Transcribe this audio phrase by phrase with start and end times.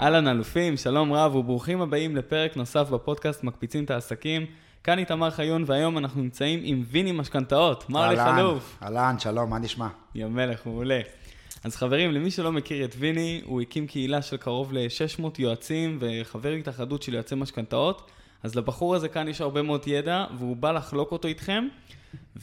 [0.00, 4.46] אהלן אלופים, שלום רב וברוכים הבאים לפרק נוסף בפודקאסט מקפיצים את העסקים.
[4.84, 7.90] כאן איתמר חיון והיום אנחנו נמצאים עם ויני משכנתאות.
[7.90, 8.78] מה הולך אלוף?
[8.82, 9.88] אהלן, שלום, מה נשמע?
[10.14, 11.00] יא מלך, מעולה.
[11.64, 16.50] אז חברים, למי שלא מכיר את ויני, הוא הקים קהילה של קרוב ל-600 יועצים וחבר
[16.50, 18.10] התאחדות של יועצי משכנתאות.
[18.42, 21.68] אז לבחור הזה כאן יש הרבה מאוד ידע והוא בא לחלוק אותו איתכם.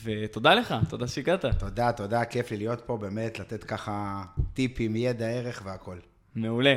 [0.03, 1.45] ותודה לך, תודה שהגעת.
[1.59, 4.23] תודה, תודה, כיף לי להיות פה, באמת, לתת ככה
[4.53, 5.97] טיפים, ידע, ערך והכל.
[6.35, 6.75] מעולה.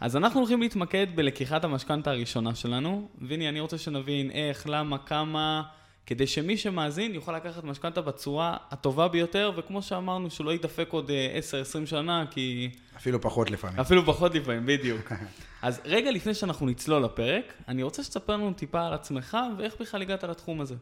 [0.00, 3.08] אז אנחנו הולכים להתמקד בלקיחת המשכנתה הראשונה שלנו.
[3.20, 5.62] ויני, אני רוצה שנבין איך, למה, כמה,
[6.06, 11.80] כדי שמי שמאזין יוכל לקחת משכנתה בצורה הטובה ביותר, וכמו שאמרנו, שלא ידפק עוד 10-20
[11.80, 12.70] אה, שנה, כי...
[12.96, 13.80] אפילו פחות לפעמים.
[13.80, 15.12] אפילו פחות לפעמים, בדיוק.
[15.62, 20.02] אז רגע לפני שאנחנו נצלול לפרק, אני רוצה שתספר לנו טיפה על עצמך, ואיך בכלל
[20.02, 20.74] הגעת לתחום הזה.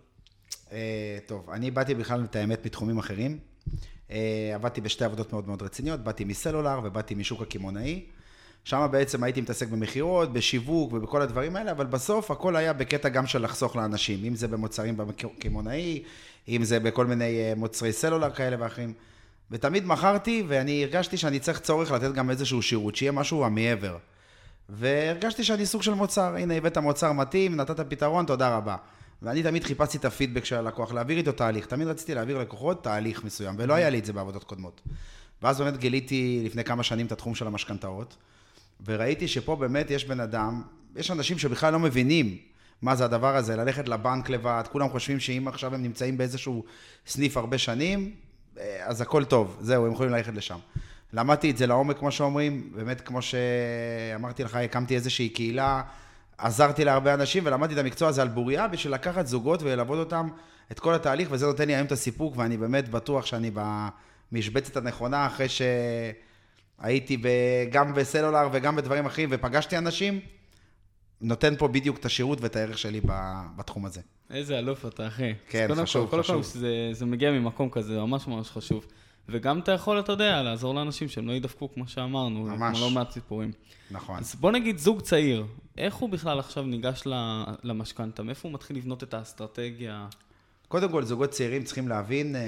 [0.73, 3.39] אה, טוב, אני באתי בכלל, את האמת, מתחומים אחרים.
[4.11, 8.05] אה, עבדתי בשתי עבודות מאוד מאוד רציניות, באתי מסלולר ובאתי משוק הקמעונאי.
[8.65, 13.27] שם בעצם הייתי מתעסק במכירות, בשיווק ובכל הדברים האלה, אבל בסוף הכל היה בקטע גם
[13.27, 16.03] של לחסוך לאנשים, אם זה במוצרים בקמעונאי,
[16.49, 18.93] אם זה בכל מיני אה, מוצרי סלולר כאלה ואחרים.
[19.51, 23.97] ותמיד מכרתי, ואני הרגשתי שאני צריך צורך לתת גם איזשהו שירות, שיהיה משהו המעבר.
[24.69, 28.77] והרגשתי שאני סוג של מוצר, הנה הבאת מוצר מתאים, נתת פתרון, תודה רבה.
[29.23, 31.67] ואני תמיד חיפשתי את הפידבק של הלקוח, להעביר איתו תהליך.
[31.67, 34.81] תמיד רציתי להעביר ללקוחות תהליך מסוים, ולא היה לי את זה בעבודות קודמות.
[35.43, 38.17] ואז באמת גיליתי לפני כמה שנים את התחום של המשכנתאות.
[38.85, 40.63] וראיתי שפה באמת יש בן אדם,
[40.97, 42.37] יש אנשים שבכלל לא מבינים
[42.83, 46.65] מה זה הדבר הזה, ללכת לבנק לבד, כולם חושבים שאם עכשיו הם נמצאים באיזשהו
[47.07, 48.15] סניף הרבה שנים,
[48.59, 50.59] אה, אז הכל טוב, זהו, הם יכולים ללכת לשם.
[51.13, 55.83] למדתי את זה לעומק, כמו שאומרים, באמת, כמו שאמרתי לך, הקמתי איזושהי קהילה,
[56.39, 60.29] עזרתי להרבה אנשים ולמדתי את המקצוע הזה על בוריה בשביל לקחת זוגות וללוות אותם
[60.73, 63.51] את כל התהליך, וזה נותן לי היום את הסיפוק, ואני באמת בטוח שאני
[64.33, 65.63] במשבצת הנכונה אחרי ש...
[66.83, 67.17] הייתי
[67.71, 70.21] גם בסלולר וגם בדברים אחרים, ופגשתי אנשים,
[71.21, 73.01] נותן פה בדיוק את השירות ואת הערך שלי
[73.57, 74.01] בתחום הזה.
[74.31, 75.33] איזה אלוף אתה, אחי.
[75.49, 76.37] כן, חשוב, כל, חשוב.
[76.37, 78.87] כל זה, זה מגיע ממקום כזה, ממש ממש חשוב.
[79.29, 82.79] וגם אתה יכול, אתה יודע, לעזור לאנשים שהם לא ידפקו, כמו שאמרנו, ממש.
[82.79, 83.53] כמו לא מעט סיפורים.
[83.91, 84.19] נכון.
[84.19, 85.47] אז בוא נגיד זוג צעיר,
[85.79, 87.03] איך הוא בכלל עכשיו ניגש
[87.63, 88.23] למשכנתה?
[88.23, 90.07] מאיפה הוא מתחיל לבנות את האסטרטגיה?
[90.69, 92.41] קודם כל, זוגות צעירים צריכים להבין, אה,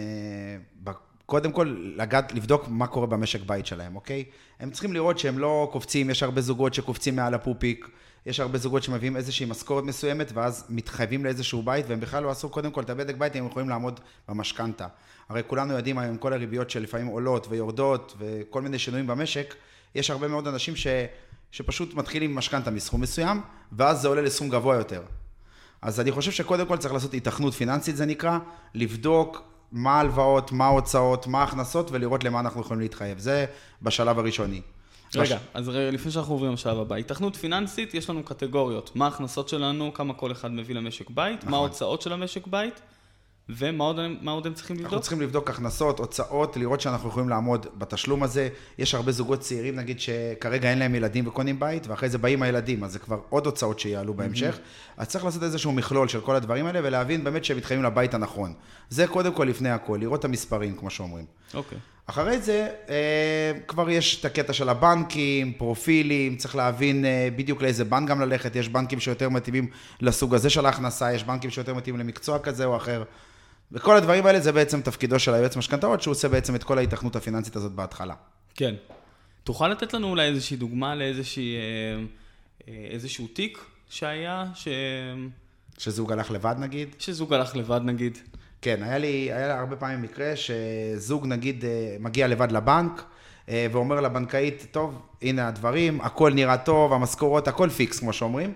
[1.27, 4.25] קודם כל, לגעת, לבדוק מה קורה במשק בית שלהם, אוקיי?
[4.61, 7.89] הם צריכים לראות שהם לא קופצים, יש הרבה זוגות שקופצים מעל הפופיק,
[8.27, 12.49] יש הרבה זוגות שמביאים איזושהי משכורת מסוימת, ואז מתחייבים לאיזשהו בית, והם בכלל לא עשו
[12.49, 14.87] קודם כל את הבדק בית, הם יכולים לעמוד במשכנתה.
[15.29, 19.55] הרי כולנו יודעים היום, כל הריביות שלפעמים עולות ויורדות, וכל מיני שינויים במשק,
[19.95, 20.87] יש הרבה מאוד אנשים ש,
[21.51, 23.41] שפשוט מתחילים משכנתה מסכום מסוים,
[23.73, 25.03] ואז זה עולה לסכום גבוה יותר.
[25.83, 28.39] אז אני חושב שקודם כל צריך לעשות היתכנות פיננסית, זה נקרא,
[28.75, 33.19] לבדוק מה ההלוואות, מה ההוצאות, מה ההכנסות, ולראות למה אנחנו יכולים להתחייב.
[33.19, 33.47] זה
[33.83, 34.61] בשלב הראשוני.
[35.15, 35.43] רגע, בש...
[35.55, 38.97] אז לפני שאנחנו עוברים לשלב הבא, התכנות פיננסית, יש לנו קטגוריות.
[38.97, 41.51] מה ההכנסות שלנו, כמה כל אחד מביא למשק בית, נכון.
[41.51, 42.81] מה ההוצאות של המשק בית,
[43.49, 44.93] ומה עוד, עוד הם צריכים לבדוק?
[44.93, 48.49] אנחנו צריכים לבדוק הכנסות, הוצאות, לראות שאנחנו יכולים לעמוד בתשלום הזה.
[48.79, 52.85] יש הרבה זוגות צעירים, נגיד, שכרגע אין להם ילדים וקונים בית, ואחרי זה באים הילדים,
[52.85, 54.57] אז זה כבר עוד הוצאות שיעלו בהמשך.
[54.57, 54.95] Mm-hmm.
[55.03, 58.53] אז צריך לעשות איזשהו מכלול של כל הדברים האלה, ולהבין באמת שהם מתחייבים לבית הנכון.
[58.91, 61.25] זה קודם כל לפני הכל, לראות את המספרים, כמו שאומרים.
[61.55, 61.79] אוקיי.
[61.79, 61.81] Okay.
[62.07, 67.85] אחרי זה, אה, כבר יש את הקטע של הבנקים, פרופילים, צריך להבין אה, בדיוק לאיזה
[67.85, 68.57] בנק גם ללכת.
[68.57, 69.67] יש בנקים שיותר מתאימים
[70.01, 73.03] לסוג הזה של ההכנסה, יש בנקים שיותר מתאימים למקצוע כזה או אחר.
[73.73, 77.17] וכל הדברים האלה זה בעצם תפקידו של היועץ משכנתאות, שהוא עושה בעצם את כל ההיתכנות
[77.17, 78.15] הפיננסית הזאת בהתחלה.
[78.55, 78.75] כן.
[79.45, 82.05] תוכל לתת לנו אולי איזושהי דוגמה לאיזושהי, אה,
[82.69, 83.59] אה, איזשהו תיק
[83.89, 84.69] שהיה, ש...
[85.79, 86.89] שזוג הלך לבד נגיד?
[86.99, 88.19] שזוג הלך לבד נגיד.
[88.63, 93.05] כן, היה לי, היה לי הרבה פעמים מקרה שזוג נגיד אה, מגיע לבד לבנק,
[93.49, 98.53] ואומר לבנקאית, טוב, הנה הדברים, הכל נראה טוב, המשכורות, הכל פיקס, כמו שאומרים,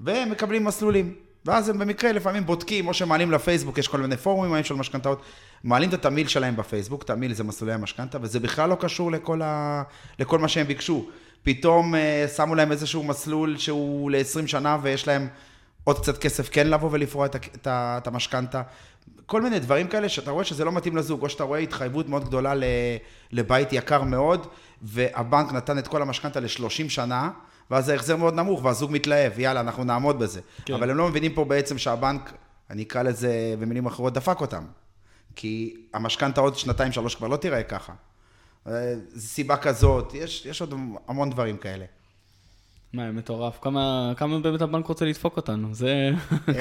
[0.00, 1.14] והם מקבלים מסלולים.
[1.46, 5.22] ואז הם במקרה לפעמים בודקים, או שמעלים לפייסבוק, יש כל מיני פורומים היום של משכנתאות,
[5.64, 9.82] מעלים את התמיל שלהם בפייסבוק, תמיל זה מסלולי המשכנתה, וזה בכלל לא קשור לכל, ה...
[10.18, 11.06] לכל מה שהם ביקשו.
[11.42, 11.98] פתאום uh,
[12.36, 15.28] שמו להם איזשהו מסלול שהוא ל-20 שנה ויש להם
[15.84, 18.62] עוד קצת כסף כן לבוא ולפרוע את, את, את המשכנתה.
[19.26, 22.24] כל מיני דברים כאלה שאתה רואה שזה לא מתאים לזוג, או שאתה רואה התחייבות מאוד
[22.24, 22.52] גדולה
[23.32, 24.46] לבית יקר מאוד,
[24.82, 27.30] והבנק נתן את כל המשכנתה ל-30 שנה,
[27.70, 30.40] ואז ההחזר מאוד נמוך, והזוג מתלהב, יאללה, אנחנו נעמוד בזה.
[30.64, 30.74] כן.
[30.74, 32.32] אבל הם לא מבינים פה בעצם שהבנק,
[32.70, 34.64] אני אקרא לזה במילים אחרות, דפק אותם.
[35.36, 37.92] כי המשכנתה עוד שנתיים, שלוש כבר לא תיראה ככה.
[38.66, 40.74] אה, סיבה כזאת, יש, יש עוד
[41.08, 41.84] המון דברים כאלה.
[42.92, 43.58] מה, מטורף.
[43.62, 45.74] כמה, כמה באמת הבנק רוצה לדפוק אותנו?
[45.74, 46.10] זה...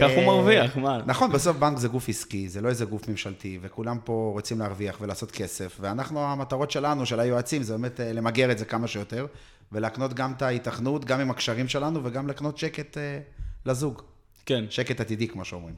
[0.01, 0.99] כך הוא מרוויח, מה?
[1.05, 4.97] נכון, בסוף בנק זה גוף עסקי, זה לא איזה גוף ממשלתי, וכולם פה רוצים להרוויח
[5.01, 9.25] ולעשות כסף, ואנחנו, המטרות שלנו, של היועצים, זה באמת אה, למגר את זה כמה שיותר,
[9.71, 13.19] ולהקנות גם את ההיתכנות, גם עם הקשרים שלנו, וגם לקנות שקט אה,
[13.65, 14.01] לזוג.
[14.45, 14.65] כן.
[14.69, 15.75] שקט עתידי, כמו שאומרים.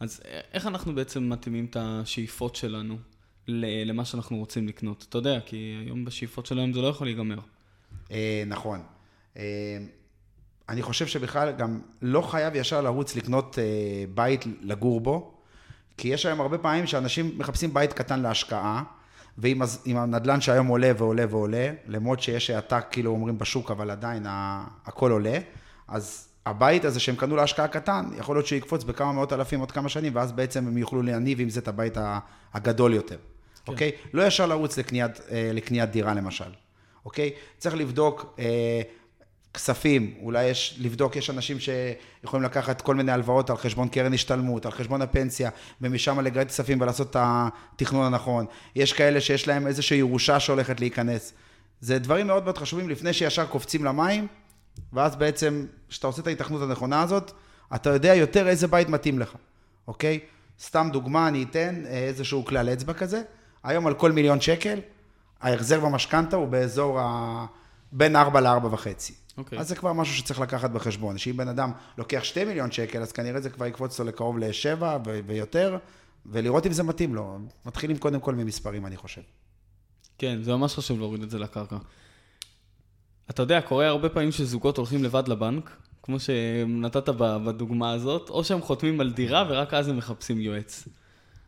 [0.00, 0.20] אז
[0.52, 2.98] איך אנחנו בעצם מתאימים את השאיפות שלנו
[3.48, 5.06] למה שאנחנו רוצים לקנות?
[5.08, 7.38] אתה יודע, כי היום בשאיפות שלהם זה לא יכול להיגמר.
[8.10, 8.82] אה, נכון.
[9.36, 9.78] אה,
[10.68, 13.64] אני חושב שבכלל גם לא חייב ישר לרוץ לקנות אה,
[14.14, 15.34] בית לגור בו,
[15.96, 18.82] כי יש היום הרבה פעמים שאנשים מחפשים בית קטן להשקעה,
[19.38, 24.26] ועם הז- הנדלן שהיום עולה ועולה ועולה, למרות שיש האטה, כאילו אומרים בשוק, אבל עדיין
[24.26, 25.38] ה- הכל עולה,
[25.88, 29.72] אז הבית הזה שהם קנו להשקעה קטן, יכול להיות שהוא יקפוץ בכמה מאות אלפים עוד
[29.72, 31.96] כמה שנים, ואז בעצם הם יוכלו להניב עם זה את הבית
[32.54, 33.16] הגדול יותר,
[33.64, 33.72] כן.
[33.72, 33.90] אוקיי?
[34.12, 36.50] לא ישר לרוץ לקניית, אה, לקניית דירה למשל,
[37.04, 37.30] אוקיי?
[37.58, 38.80] צריך לבדוק אה,
[39.54, 44.66] כספים, אולי יש, לבדוק, יש אנשים שיכולים לקחת כל מיני הלוואות על חשבון קרן השתלמות,
[44.66, 45.50] על חשבון הפנסיה,
[45.80, 48.46] ומשם לגרד כספים ולעשות את התכנון הנכון.
[48.76, 51.32] יש כאלה שיש להם איזושהי ירושה שהולכת להיכנס.
[51.80, 54.26] זה דברים מאוד מאוד חשובים לפני שישר קופצים למים,
[54.92, 57.32] ואז בעצם, כשאתה עושה את ההיתכנות הנכונה הזאת,
[57.74, 59.34] אתה יודע יותר איזה בית מתאים לך,
[59.88, 60.20] אוקיי?
[60.60, 63.22] סתם דוגמה, אני אתן אה, איזשהו כלל אצבע כזה.
[63.64, 64.80] היום על כל מיליון שקל,
[65.40, 67.46] ההחזר במשכנתה הוא באזור ה...
[67.92, 68.68] בין 4 ל-4
[69.38, 69.46] וחצי.
[69.46, 69.58] אוקיי.
[69.58, 73.12] אז זה כבר משהו שצריך לקחת בחשבון, שאם בן אדם לוקח 2 מיליון שקל, אז
[73.12, 75.78] כנראה זה כבר יקפוץ לו לקרוב ל-7 ו- ויותר,
[76.26, 77.38] ולראות אם זה מתאים לו.
[77.66, 79.22] מתחילים קודם כל ממספרים, אני חושב.
[80.18, 81.76] כן, זה ממש חשוב להוריד את זה לקרקע.
[83.30, 85.70] אתה יודע, קורה הרבה פעמים שזוגות הולכים לבד לבנק,
[86.02, 90.88] כמו שנתת בדוגמה הזאת, או שהם חותמים על דירה ורק אז הם מחפשים יועץ.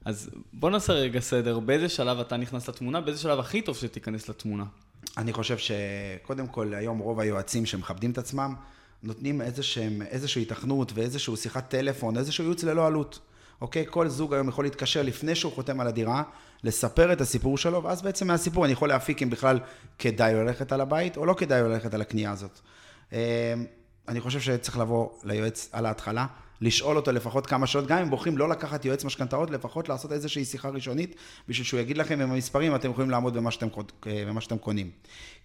[0.04, 4.28] אז בוא נעשה רגע סדר, באיזה שלב אתה נכנס לתמונה, באיזה שלב הכי טוב שתיכנס
[4.28, 4.64] לתמונה.
[5.17, 8.55] אני חושב שקודם כל, היום רוב היועצים שמכבדים את עצמם,
[9.03, 13.21] נותנים איזשהם, איזושהי התכנות ואיזושהי שיחת טלפון, איזשהו ייעוץ ללא עלות.
[13.61, 13.85] אוקיי?
[13.91, 16.23] כל זוג היום יכול להתקשר לפני שהוא חותם על הדירה,
[16.65, 19.59] לספר את הסיפור שלו, ואז בעצם מהסיפור אני יכול להפיק אם בכלל
[19.99, 22.61] כדאי ללכת על הבית, או לא כדאי ללכת על הקנייה הזאת.
[23.12, 23.55] אה,
[24.09, 26.27] אני חושב שצריך לבוא ליועץ על ההתחלה,
[26.61, 30.45] לשאול אותו לפחות כמה שעות, גם אם בוחרים לא לקחת יועץ משכנתאות, לפחות לעשות איזושהי
[30.45, 31.17] שיחה ראשונית,
[31.49, 33.67] בשביל שהוא יגיד לכם עם המספרים, אתם יכולים לעמוד במה שאתם,
[34.07, 34.91] אה, במה שאתם קונים.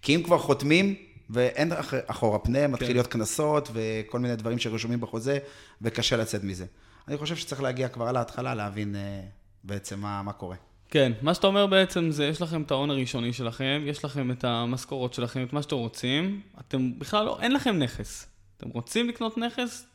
[0.02, 0.94] כי אם כבר חותמים,
[1.30, 2.94] ואין אח- אחורה פנה, מתחיל כן.
[2.94, 5.38] להיות קנסות וכל מיני דברים שרשומים בחוזה,
[5.82, 6.66] וקשה לצאת מזה.
[7.08, 9.20] אני חושב שצריך להגיע כבר על ההתחלה, להבין אה,
[9.64, 10.56] בעצם מה, מה קורה.
[10.90, 14.44] כן, מה שאתה אומר בעצם זה, יש לכם את ההון הראשוני שלכם, יש לכם את
[14.44, 18.26] המשכורות שלכם, את מה שאתם רוצים, אתם בכלל לא, אין לכם נכס.
[18.56, 19.86] אתם רוצים לקנות נכס,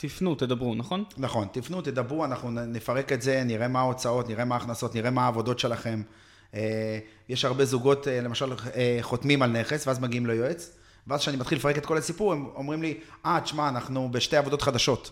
[0.00, 1.04] תפנו, תדברו, נכון?
[1.16, 5.24] נכון, תפנו, תדברו, אנחנו נפרק את זה, נראה מה ההוצאות, נראה מה ההכנסות, נראה מה
[5.24, 6.02] העבודות שלכם.
[6.54, 6.98] אה,
[7.28, 11.58] יש הרבה זוגות, אה, למשל, אה, חותמים על נכס, ואז מגיעים ליועץ, ואז כשאני מתחיל
[11.58, 15.10] לפרק את כל הסיפור, הם אומרים לי, אה, תשמע, אנחנו בשתי עבודות חדשות,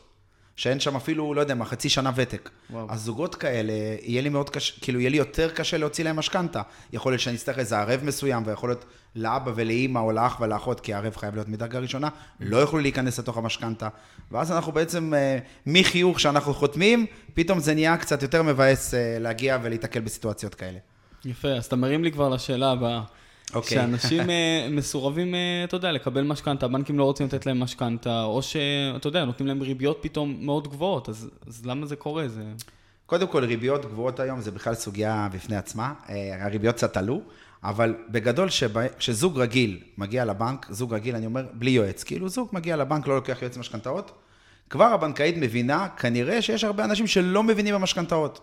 [0.57, 2.51] שאין שם אפילו, לא יודע מה, חצי שנה ותק.
[2.71, 2.87] וואו.
[2.91, 3.73] אז זוגות כאלה,
[4.03, 6.63] יהיה לי מאוד קשה, כאילו, יהיה לי יותר קשה להוציא להם משכנתה.
[6.93, 8.85] יכול להיות שאני אצטרך איזה ערב מסוים, ויכול להיות
[9.17, 12.09] לאבא ולאימא, או לאח ולאחות, כי הערב חייב להיות מדרגה ראשונה,
[12.41, 13.89] לא יוכלו להיכנס לתוך המשכנתה.
[14.33, 19.59] ואז אנחנו בעצם, אה, מחיוך שאנחנו חותמים, פתאום זה נהיה קצת יותר מבאס אה, להגיע
[19.63, 20.79] ולהיתקל בסיטואציות כאלה.
[21.25, 23.03] יפה, אז אתה מרים לי כבר לשאלה הבאה.
[23.55, 23.79] אוקיי.
[23.79, 28.43] שאנשים אה, מסורבים, אה, אתה יודע, לקבל משכנתה, הבנקים לא רוצים לתת להם משכנתה, או
[28.43, 32.29] שאתה יודע, נותנים להם ריביות פתאום מאוד גבוהות, אז, אז למה זה קורה?
[32.29, 32.43] זה...
[33.07, 35.93] קודם כל, ריביות גבוהות היום זה בכלל סוגיה בפני עצמה.
[36.09, 37.21] אה, הריביות קצת עלו,
[37.65, 42.49] אבל בגדול, שבא- כשזוג רגיל מגיע לבנק, זוג רגיל, אני אומר, בלי יועץ, כאילו זוג
[42.53, 44.13] מגיע לבנק, לא לוקח יועץ משכנתאות,
[44.71, 48.41] כבר הבנקאית מבינה, כנראה שיש הרבה אנשים שלא מבינים במשכנתאות.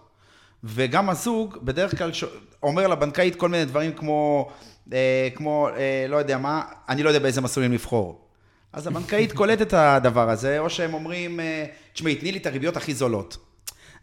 [0.64, 2.24] וגם הזוג, בדרך כלל ש...
[2.64, 4.52] אומר לבנקאית כל מיני דברים כמו,
[4.94, 8.28] אה, כמו אה, לא יודע מה, אני לא יודע באיזה מסלולים לבחור.
[8.74, 12.78] אז הבנקאית קולטת את הדבר הזה, או שהם אומרים, אה, תשמעי, תני לי את הריביות
[12.78, 13.38] הכי זולות.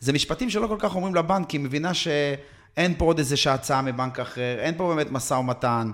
[0.00, 3.83] זה משפטים שלא כל כך אומרים לבנק, כי היא מבינה שאין פה עוד איזושהי הצעה
[3.83, 5.90] מבנק אחר, אין פה באמת משא ומתן.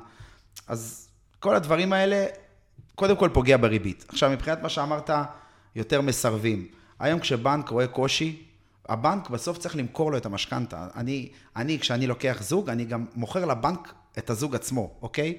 [0.69, 1.09] אז
[1.39, 2.27] כל הדברים האלה,
[2.95, 4.05] קודם כל פוגע בריבית.
[4.09, 5.11] עכשיו, מבחינת מה שאמרת,
[5.77, 6.69] יותר מסרבים.
[6.99, 8.43] היום כשבנק רואה קושי,
[8.89, 10.89] הבנק בסוף צריך למכור לו את המשכנתה.
[10.97, 15.39] אני, אני, כשאני לוקח זוג, אני גם מוכר לבנק את הזוג עצמו, אוקיי?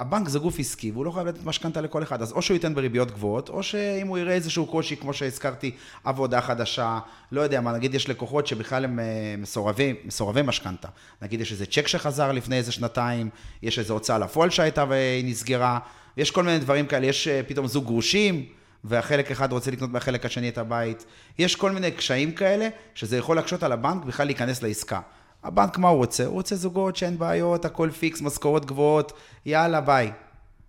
[0.00, 2.74] הבנק זה גוף עסקי, והוא לא חייב לתת משכנתה לכל אחד, אז או שהוא ייתן
[2.74, 5.70] בריביות גבוהות, או שאם הוא יראה איזשהו קושי, כמו שהזכרתי,
[6.04, 6.98] עבודה חדשה,
[7.32, 9.04] לא יודע מה, נגיד יש לקוחות שבכלל הם אה,
[9.38, 10.88] מסורבי, מסורבי משכנתה.
[11.22, 13.30] נגיד יש איזה צ'ק שחזר לפני איזה שנתיים,
[13.62, 15.78] יש איזו הוצאה לפועל שהייתה והיא נסגרה,
[16.16, 18.46] יש כל מיני דברים כאלה, יש אה, פתאום זוג גרושים,
[18.84, 21.04] והחלק אחד רוצה לקנות מהחלק השני את הבית.
[21.38, 25.00] יש כל מיני קשיים כאלה, שזה יכול להקשות על הבנק בכלל להיכנס לעסקה.
[25.44, 26.26] הבנק, מה הוא רוצה?
[26.26, 29.12] הוא רוצה זוגות שאין בעיות, הכל פיקס, משכורות גבוהות,
[29.46, 30.12] יאללה, ביי.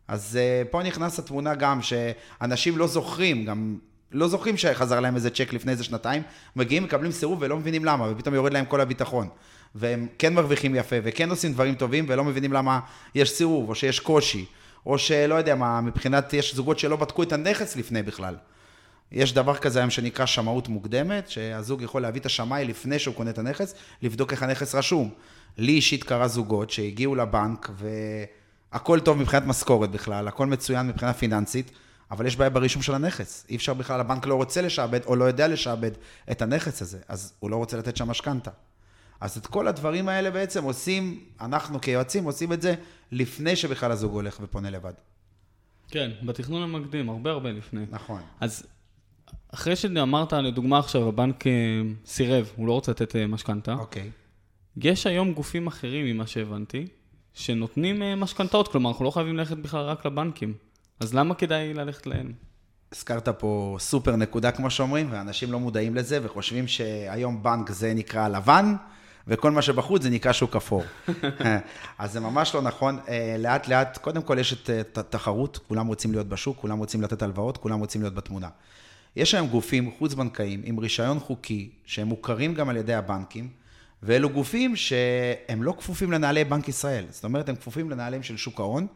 [0.07, 3.77] אז אה, פה נכנס התמונה גם, שאנשים לא זוכרים, גם
[4.11, 6.21] לא זוכרים שחזר להם איזה צ'ק לפני איזה שנתיים,
[6.55, 9.27] מגיעים, מקבלים סירוב ולא מבינים למה, ופתאום יורד להם כל הביטחון.
[9.75, 12.79] והם כן מרוויחים יפה, וכן עושים דברים טובים, ולא מבינים למה
[13.15, 14.45] יש סירוב, או שיש קושי,
[14.85, 18.35] או שלא יודע מה, מבחינת, יש זוגות שלא בדקו את הנכס לפני בכלל.
[19.11, 23.29] יש דבר כזה היום שנקרא שמאות מוקדמת, שהזוג יכול להביא את השמאי לפני שהוא קונה
[23.29, 25.09] את הנכס, לבדוק איך הנכס רשום.
[25.57, 27.69] לי אישית קרה זוגות שהגיעו לבנק
[28.71, 31.71] והכל טוב מבחינת משכורת בכלל, הכל מצוין מבחינה פיננסית,
[32.11, 33.45] אבל יש בעיה ברישום של הנכס.
[33.49, 35.91] אי אפשר בכלל, הבנק לא רוצה לשעבד או לא יודע לשעבד
[36.31, 38.51] את הנכס הזה, אז הוא לא רוצה לתת שם משכנתה.
[39.21, 42.75] אז את כל הדברים האלה בעצם עושים, אנחנו כיועצים עושים את זה
[43.11, 44.93] לפני שבכלל הזוג הולך ופונה לבד.
[45.87, 47.85] כן, בתכנון המקדים, הרבה הרבה לפני.
[47.89, 48.21] נכון.
[48.39, 48.67] אז
[49.53, 51.51] אחרי שאמרת, לדוגמה עכשיו, הבנק אה,
[52.05, 53.73] סירב, הוא לא רוצה לתת אה, משכנתה.
[53.73, 54.11] אוקיי.
[54.77, 56.87] יש היום גופים אחרים, ממה שהבנתי,
[57.33, 60.53] שנותנים אה, משכנתאות, כלומר, אנחנו לא חייבים ללכת בכלל רק לבנקים.
[60.99, 62.33] אז למה כדאי ללכת אליהם?
[62.91, 68.27] הזכרת פה סופר נקודה, כמו שאומרים, ואנשים לא מודעים לזה וחושבים שהיום בנק זה נקרא
[68.27, 68.75] לבן,
[69.27, 70.83] וכל מה שבחוץ זה נקרא שוק אפור.
[71.99, 72.99] אז זה ממש לא נכון.
[73.39, 77.57] לאט לאט, קודם כל יש את התחרות, כולם רוצים להיות בשוק, כולם רוצים לתת הלוואות,
[77.57, 78.47] כולם רוצים להיות בתמונה.
[79.15, 83.49] יש היום גופים חוץ-בנקאיים עם רישיון חוקי, שהם מוכרים גם על ידי הבנקים,
[84.03, 87.05] ואלו גופים שהם לא כפופים לנהלי בנק ישראל.
[87.09, 88.87] זאת אומרת, הם כפופים לנהלים של שוק ההון,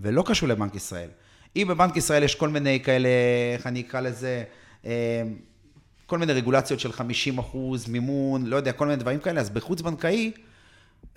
[0.00, 1.08] ולא קשור לבנק ישראל.
[1.56, 3.08] אם בבנק ישראל יש כל מיני כאלה,
[3.54, 4.44] איך אני אקרא לזה,
[4.86, 5.22] אה,
[6.06, 10.32] כל מיני רגולציות של 50 אחוז מימון, לא יודע, כל מיני דברים כאלה, אז בחוץ-בנקאי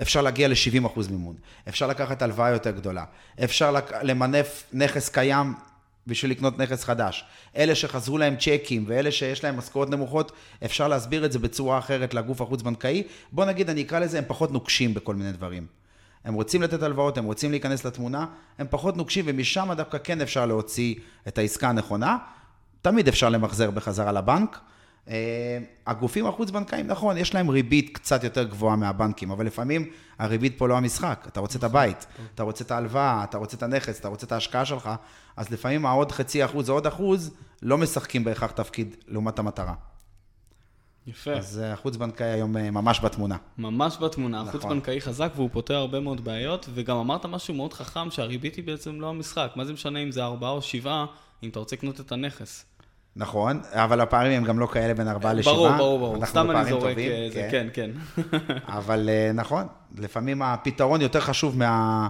[0.01, 1.35] אפשר להגיע ל-70 אחוז מימון.
[1.69, 3.03] אפשר לקחת הלוואה יותר גדולה.
[3.43, 5.53] אפשר למנף נכס קיים
[6.07, 7.25] בשביל לקנות נכס חדש.
[7.57, 10.31] אלה שחזרו להם צ'קים ואלה שיש להם משכורות נמוכות,
[10.65, 13.03] אפשר להסביר את זה בצורה אחרת לגוף החוץ-בנקאי.
[13.31, 15.67] בוא נגיד, אני אקרא לזה, הם פחות נוקשים בכל מיני דברים.
[16.25, 18.25] הם רוצים לתת הלוואות, הם רוצים להיכנס לתמונה,
[18.57, 20.95] הם פחות נוקשים, ומשם דווקא כן אפשר להוציא
[21.27, 22.17] את העסקה הנכונה.
[22.81, 24.59] תמיד אפשר למחזר בחזרה לבנק.
[25.09, 30.67] אה, הגופים החוץ-בנקאיים, נכון, יש להם ריבית קצת יותר גבוהה מהבנקים, אבל לפעמים הריבית פה
[30.67, 31.25] לא המשחק.
[31.27, 34.31] אתה רוצה את הבית, אתה רוצה את ההלוואה, אתה רוצה את הנכס, אתה רוצה את
[34.31, 34.89] ההשקעה שלך,
[35.37, 39.73] אז לפעמים העוד חצי אחוז או עוד אחוז לא משחקים בהכרח תפקיד לעומת המטרה.
[41.07, 41.33] יפה.
[41.33, 43.37] אז אה, החוץ-בנקאי היום אה, ממש בתמונה.
[43.57, 44.41] ממש בתמונה.
[44.41, 44.49] נכון.
[44.49, 49.01] החוץ-בנקאי חזק והוא פותר הרבה מאוד בעיות, וגם אמרת משהו מאוד חכם, שהריבית היא בעצם
[49.01, 49.51] לא המשחק.
[49.55, 51.05] מה זה משנה אם זה ארבעה או שבעה,
[51.43, 52.65] אם אתה רוצה לקנות את הנכס.
[53.15, 55.55] נכון, אבל הפערים הם גם לא כאלה בין ארבעה לשבעה.
[55.55, 56.25] ברור, ברור, ברור.
[56.25, 56.97] סתם אני זורק,
[57.33, 57.91] זה, כן, כן.
[58.77, 59.67] אבל נכון,
[59.97, 62.07] לפעמים הפתרון יותר חשוב מה,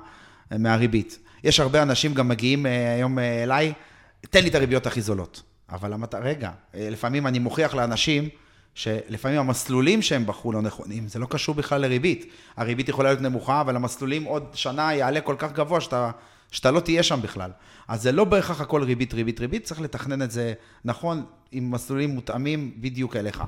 [0.51, 1.19] מהריבית.
[1.45, 3.73] יש הרבה אנשים גם מגיעים אה, היום אה, אליי,
[4.21, 5.41] תן לי את הריביות הכי זולות.
[5.69, 6.15] אבל המת...
[6.15, 8.29] רגע, אה, לפעמים אני מוכיח לאנשים
[8.73, 12.31] שלפעמים המסלולים שהם בחרו לא נכונים, זה לא קשור בכלל לריבית.
[12.57, 16.11] הריבית יכולה להיות נמוכה, אבל המסלולים עוד שנה יעלה כל כך גבוה שאתה,
[16.55, 17.51] שאתה לא תהיה שם בכלל.
[17.87, 20.53] אז זה לא בהכרח הכל ריבית, ריבית, ריבית, צריך לתכנן את זה
[20.85, 23.43] נכון, עם מסלולים מותאמים בדיוק אליך.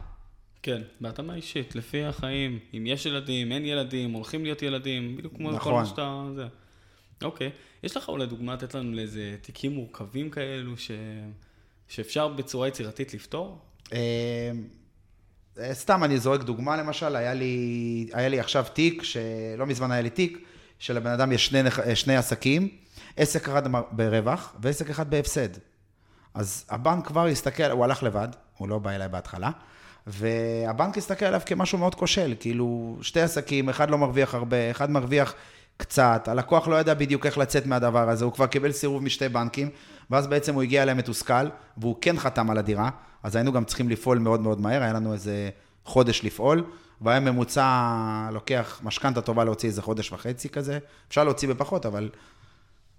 [0.63, 5.51] כן, בהתאמה אישית, לפי החיים, אם יש ילדים, אין ילדים, הולכים להיות ילדים, בדיוק כמו
[5.51, 5.73] נכון.
[5.73, 6.23] כל מה שאתה...
[6.35, 6.45] זה.
[7.23, 7.49] אוקיי.
[7.83, 10.91] יש לך אולי דוגמה לתת לנו לאיזה תיקים מורכבים כאלו ש...
[11.87, 13.59] שאפשר בצורה יצירתית לפתור?
[13.93, 14.51] אה,
[15.59, 20.01] אה, סתם אני זורק דוגמה למשל, היה לי, היה לי עכשיו תיק, שלא מזמן היה
[20.01, 20.37] לי תיק,
[20.79, 22.69] שלבן אדם יש שני, אה, שני עסקים,
[23.17, 25.49] עסק אחד ברווח ועסק אחד בהפסד.
[26.33, 29.51] אז הבנק כבר הסתכל, הוא הלך לבד, הוא לא בא אליי בהתחלה,
[30.07, 35.33] והבנק הסתכל עליו כמשהו מאוד כושל, כאילו שתי עסקים, אחד לא מרוויח הרבה, אחד מרוויח
[35.77, 39.69] קצת, הלקוח לא ידע בדיוק איך לצאת מהדבר הזה, הוא כבר קיבל סירוב משתי בנקים,
[40.11, 41.47] ואז בעצם הוא הגיע אליהם מתוסכל,
[41.77, 42.89] והוא כן חתם על הדירה,
[43.23, 45.49] אז היינו גם צריכים לפעול מאוד מאוד מהר, היה לנו איזה
[45.85, 46.63] חודש לפעול,
[47.01, 52.09] והיה ממוצע, לוקח משכנתה טובה להוציא איזה חודש וחצי כזה, אפשר להוציא בפחות, אבל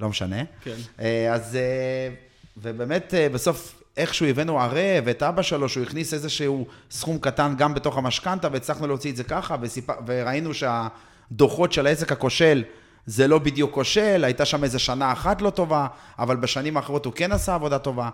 [0.00, 0.44] לא משנה.
[0.62, 0.76] כן.
[1.00, 2.14] אה, אז, אה,
[2.56, 7.74] ובאמת, אה, בסוף איכשהו הבאנו ערב את אבא שלו, שהוא הכניס איזשהו סכום קטן גם
[7.74, 9.86] בתוך המשכנתה, והצלחנו להוציא את זה ככה, וסיפ...
[10.06, 10.88] וראינו שה...
[11.32, 12.64] דוחות של העסק הכושל,
[13.06, 15.86] זה לא בדיוק כושל, הייתה שם איזה שנה אחת לא טובה,
[16.18, 18.10] אבל בשנים האחרות הוא כן עשה עבודה טובה.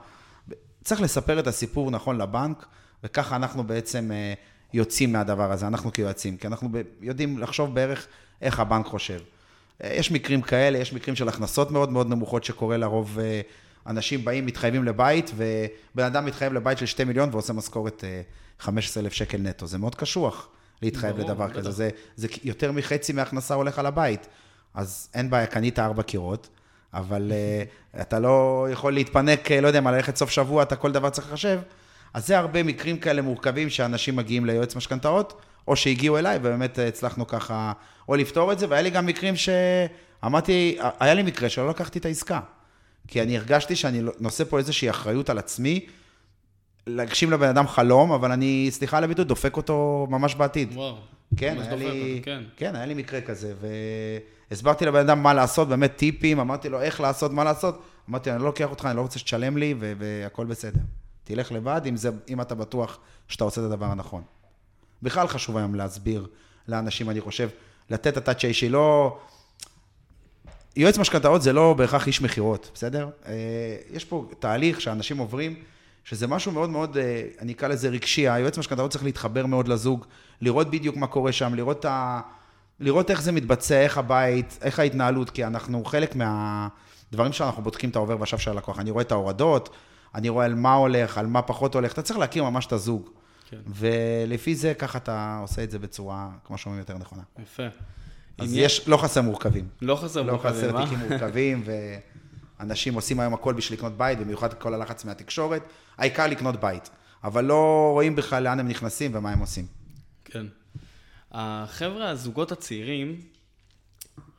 [0.85, 2.67] צריך לספר את הסיפור נכון לבנק,
[3.05, 4.11] וככה אנחנו בעצם
[4.73, 6.69] יוצאים מהדבר הזה, אנחנו כיועצים, כי אנחנו
[7.01, 8.07] יודעים לחשוב בערך
[8.43, 9.19] איך הבנק חושב.
[9.83, 13.41] אה, יש מקרים כאלה, יש מקרים של הכנסות מאוד מאוד נמוכות שקורה לרוב, אה,
[13.87, 18.05] אנשים באים, מתחייבים לבית, ובן אדם מתחייב לבית של 2 מיליון ועושה משכורת
[18.61, 19.67] 15,000 שקל נטו.
[19.67, 20.49] זה מאוד קשוח
[20.83, 21.57] להתחייב ברור, לדבר בטח.
[21.57, 21.71] כזה.
[21.71, 24.27] זה, זה יותר מחצי מההכנסה הולך על הבית.
[24.75, 26.49] אז אין בעיה, קנית ארבע קירות,
[26.95, 30.93] אבל uh, אתה לא יכול להתפנק, אה, לא יודע מה, ללכת סוף שבוע, אתה כל
[30.93, 31.61] דבר צריך לחשב.
[32.15, 36.89] אז זה הרבה מקרים כאלה מורכבים שאנשים מגיעים ליועץ משכנתאות, או שהגיעו אליי, ובאמת אה,
[36.89, 37.73] הצלחנו ככה,
[38.09, 42.05] או לפתור את זה, והיה לי גם מקרים שאמרתי, היה לי מקרה שלא לקחתי את
[42.05, 42.41] העסקה.
[43.09, 45.87] כי אני הרגשתי שאני לא- נושא פה איזושהי אחריות על עצמי,
[46.87, 50.73] להגשים לבן אדם חלום, אבל אני, סליחה על הביטוי, דופק אותו ממש בעתיד.
[50.75, 50.97] וואו.
[51.37, 52.43] כן, ממש היה דופק לי, אותו, כן.
[52.57, 53.55] כן, היה לי מקרה כזה,
[54.51, 57.83] והסברתי לבן אדם מה לעשות, באמת טיפים, אמרתי לו איך לעשות, מה לעשות.
[58.11, 60.81] אמרתי, אני לא לוקח אותך, אני לא רוצה שתשלם לי, ו- והכל בסדר.
[61.25, 64.23] תלך לבד, אם, זה, אם אתה בטוח שאתה עושה את הדבר הנכון.
[65.05, 66.27] בכלל חשוב היום להסביר
[66.69, 67.49] לאנשים, אני חושב,
[67.91, 69.19] לתת את הטאצ' האישי, לא...
[70.77, 73.09] יועץ משכנתאות זה לא בהכרח איש מכירות, בסדר?
[73.27, 73.33] אה,
[73.91, 75.55] יש פה תהליך שאנשים עוברים,
[76.05, 80.05] שזה משהו מאוד מאוד, אה, אני אקרא לזה רגשי, היועץ משכנתאות צריך להתחבר מאוד לזוג,
[80.41, 82.21] לראות בדיוק מה קורה שם, לראות, ה...
[82.81, 87.97] לראות איך זה מתבצע, איך הבית, איך ההתנהלות, כי אנחנו חלק מהדברים שאנחנו בודקים את
[87.97, 88.79] העובר ושב של הלקוח.
[88.79, 89.69] אני רואה את ההורדות,
[90.15, 93.11] אני רואה על מה הולך, על מה פחות הולך, אתה צריך להכיר ממש את הזוג.
[93.51, 93.61] כן.
[93.67, 97.23] ולפי זה, ככה אתה עושה את זה בצורה, כמו שאומרים, יותר נכונה.
[97.43, 97.67] יפה.
[98.39, 99.69] אז יש, לא חסר מורכבים.
[99.83, 100.85] לא חסר לא מורכבים, חסר אה?
[100.85, 101.65] תיקים מורכבים,
[102.59, 105.63] ואנשים עושים היום הכל בשביל לקנות בית, במיוחד כל הלחץ מהתקשורת.
[105.97, 106.91] העיקר לקנות בית.
[107.25, 109.67] אבל לא רואים בכלל לאן הם נכנסים ומה הם עושים.
[110.25, 110.47] כן.
[111.33, 113.21] החבר'ה, הזוגות הצעירים,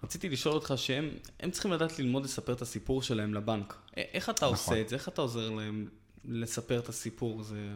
[0.04, 1.10] רציתי לשאול אותך שהם
[1.40, 3.76] הם צריכים לדעת ללמוד לספר את הסיפור שלהם לבנק.
[3.98, 4.50] איך אתה נכון.
[4.50, 4.96] עושה את זה?
[4.96, 5.88] איך אתה עוזר להם
[6.26, 7.44] לספר את הסיפור?
[7.44, 7.76] זה...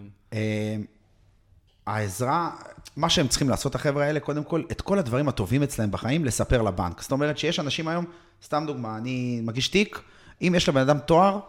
[1.89, 2.49] העזרה,
[2.97, 6.61] מה שהם צריכים לעשות, החבר'ה האלה, קודם כל, את כל הדברים הטובים אצלהם בחיים, לספר
[6.61, 7.01] לבנק.
[7.01, 8.05] זאת אומרת שיש אנשים היום,
[8.43, 10.01] סתם דוגמה, אני מגיש תיק,
[10.41, 11.39] אם יש לבן אדם תואר,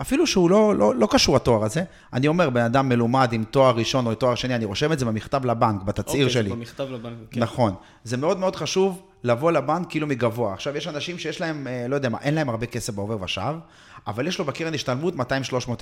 [0.00, 3.76] אפילו שהוא לא, לא, לא קשור התואר הזה, אני אומר, בן אדם מלומד עם תואר
[3.76, 6.48] ראשון או תואר שני, אני רושם את זה במכתב לבנק, בתצהיר אוקיי, שלי.
[6.48, 7.18] זה במכתב לבנק.
[7.30, 7.40] כן.
[7.40, 7.74] נכון.
[8.04, 10.54] זה מאוד מאוד חשוב לבוא לבנק כאילו מגבוה.
[10.54, 13.54] עכשיו, יש אנשים שיש להם, אה, לא יודע מה, אין להם הרבה כסף בעובר ושב,
[14.06, 15.20] אבל יש לו בקרן השתלמות 200-300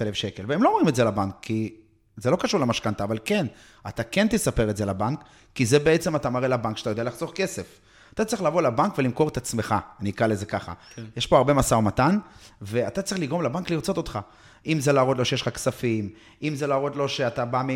[0.01, 1.75] אלף שקל, והם לא אומרים את זה לבנק, כי
[2.17, 3.47] זה לא קשור למשכנתה, אבל כן,
[3.89, 5.21] אתה כן תספר את זה לבנק,
[5.55, 7.81] כי זה בעצם אתה מראה לבנק שאתה יודע לחסוך כסף.
[8.15, 10.73] אתה צריך לבוא לבנק ולמכור את עצמך, אני אקרא לזה ככה.
[10.95, 11.03] כן.
[11.17, 12.19] יש פה הרבה משא ומתן,
[12.63, 14.19] ואתה צריך לגרום לבנק לרצות אותך.
[14.67, 16.09] אם זה להראות לו שיש לך כספים,
[16.43, 17.69] אם זה להראות לו שאתה בא מ...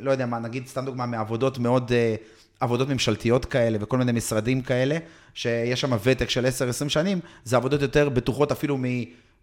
[0.00, 2.14] לא יודע מה, נגיד סתם דוגמה, מעבודות מאוד, אה,
[2.60, 4.98] עבודות ממשלתיות כאלה וכל מיני משרדים כאלה,
[5.34, 6.46] שיש שם ותק של
[6.84, 8.78] 10-20 שנים, זה עבודות יותר בטוחות אפילו.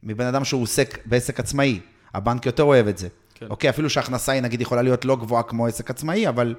[0.03, 1.79] מבן אדם שהוא עוסק בעסק עצמאי.
[2.13, 3.07] הבנק יותר אוהב את זה.
[3.39, 3.45] כן.
[3.49, 6.55] אוקיי, אפילו שההכנסה היא נגיד יכולה להיות לא גבוהה כמו עסק עצמאי, אבל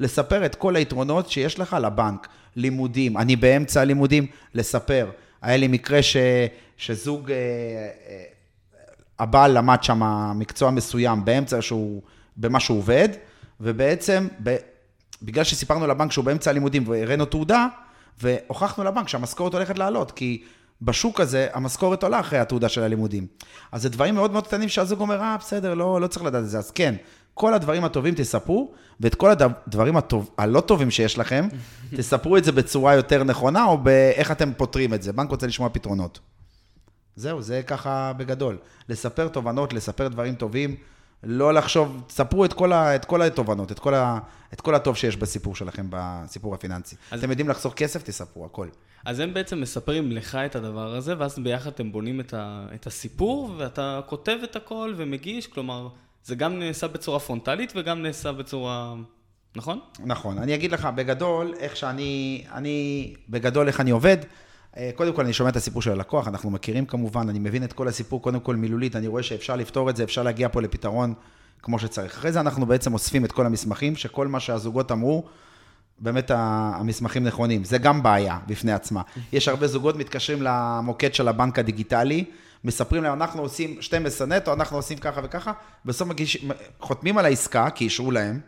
[0.00, 5.10] לספר את כל היתרונות שיש לך לבנק, לימודים, אני באמצע הלימודים, לספר.
[5.42, 6.16] היה לי מקרה ש,
[6.76, 8.24] שזוג, אה, אה,
[9.18, 10.02] הבעל למד שם
[10.34, 12.02] מקצוע מסוים באמצע שהוא,
[12.36, 13.08] במה שהוא עובד,
[13.60, 14.56] ובעצם, ב,
[15.22, 17.66] בגלל שסיפרנו לבנק שהוא באמצע הלימודים והראינו תעודה,
[18.22, 20.42] והוכחנו לבנק שהמשכורת הולכת לעלות, כי
[20.82, 23.26] בשוק הזה המשכורת עולה אחרי התעודה של הלימודים.
[23.72, 26.48] אז זה דברים מאוד מאוד קטנים שהזוג אומר, אה, בסדר, לא, לא צריך לדעת את
[26.48, 26.58] זה.
[26.58, 26.94] אז כן,
[27.34, 31.48] כל הדברים הטובים תספרו, ואת כל הדברים הטוב, הלא טובים שיש לכם,
[31.96, 35.12] תספרו את זה בצורה יותר נכונה, או באיך אתם פותרים את זה.
[35.12, 36.20] בנק רוצה לשמוע פתרונות.
[37.16, 38.58] זהו, זה ככה בגדול.
[38.88, 40.76] לספר תובנות, לספר דברים טובים,
[41.22, 44.18] לא לחשוב, תספרו את כל, ה, את כל התובנות, את כל, ה,
[44.52, 46.96] את כל הטוב שיש בסיפור שלכם, בסיפור הפיננסי.
[47.10, 48.68] אז- אתם יודעים לחסוך כסף, תספרו, הכל.
[49.04, 52.86] אז הם בעצם מספרים לך את הדבר הזה, ואז ביחד אתם בונים את, ה, את
[52.86, 55.88] הסיפור, ואתה כותב את הכל ומגיש, כלומר,
[56.24, 58.94] זה גם נעשה בצורה פרונטלית וגם נעשה בצורה...
[59.56, 59.80] נכון?
[60.04, 60.38] נכון.
[60.38, 64.16] אני אגיד לך, בגדול, איך שאני, אני, בגדול, איך אני עובד.
[64.76, 67.72] אה, קודם כל, אני שומע את הסיפור של הלקוח, אנחנו מכירים כמובן, אני מבין את
[67.72, 71.14] כל הסיפור, קודם כל מילולית, אני רואה שאפשר לפתור את זה, אפשר להגיע פה לפתרון
[71.62, 72.12] כמו שצריך.
[72.12, 75.24] אחרי זה אנחנו בעצם אוספים את כל המסמכים, שכל מה שהזוגות אמרו,
[75.98, 77.64] באמת המסמכים נכונים.
[77.64, 79.02] זה גם בעיה בפני עצמה.
[79.32, 82.24] יש הרבה זוגות מתקשרים למוקד של הבנק הדיגיטלי,
[82.64, 85.52] מספרים להם, אנחנו עושים 12 נטו, אנחנו עושים ככה וככה,
[85.84, 86.46] בסוף מגיש,
[86.80, 88.40] חותמים על העסקה, כי אישרו להם,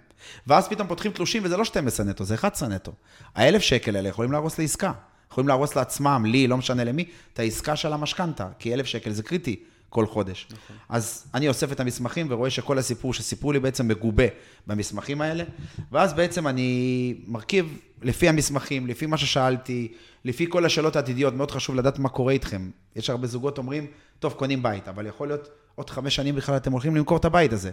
[0.46, 2.92] ואז פתאום פותחים תלושים, וזה לא 12 נטו, זה 11 נטו.
[3.34, 4.92] האלף שקל האלה יכולים להרוס לעסקה.
[5.30, 9.22] יכולים להרוס לעצמם, לי, לא משנה למי, את העסקה של המשכנתה, כי אלף שקל זה
[9.22, 9.56] קריטי
[9.88, 10.48] כל חודש.
[10.50, 10.76] נכון.
[10.88, 14.24] אז אני אוסף את המסמכים ורואה שכל הסיפור שסיפרו לי בעצם מגובה
[14.66, 15.44] במסמכים האלה,
[15.92, 19.92] ואז בעצם אני מרכיב לפי המסמכים, לפי מה ששאלתי,
[20.24, 22.70] לפי כל השאלות העתידיות, מאוד חשוב לדעת מה קורה איתכם.
[22.96, 23.86] יש הרבה זוגות אומרים,
[24.18, 27.52] טוב, קונים בית, אבל יכול להיות עוד חמש שנים בכלל אתם הולכים למכור את הבית
[27.52, 27.70] הזה.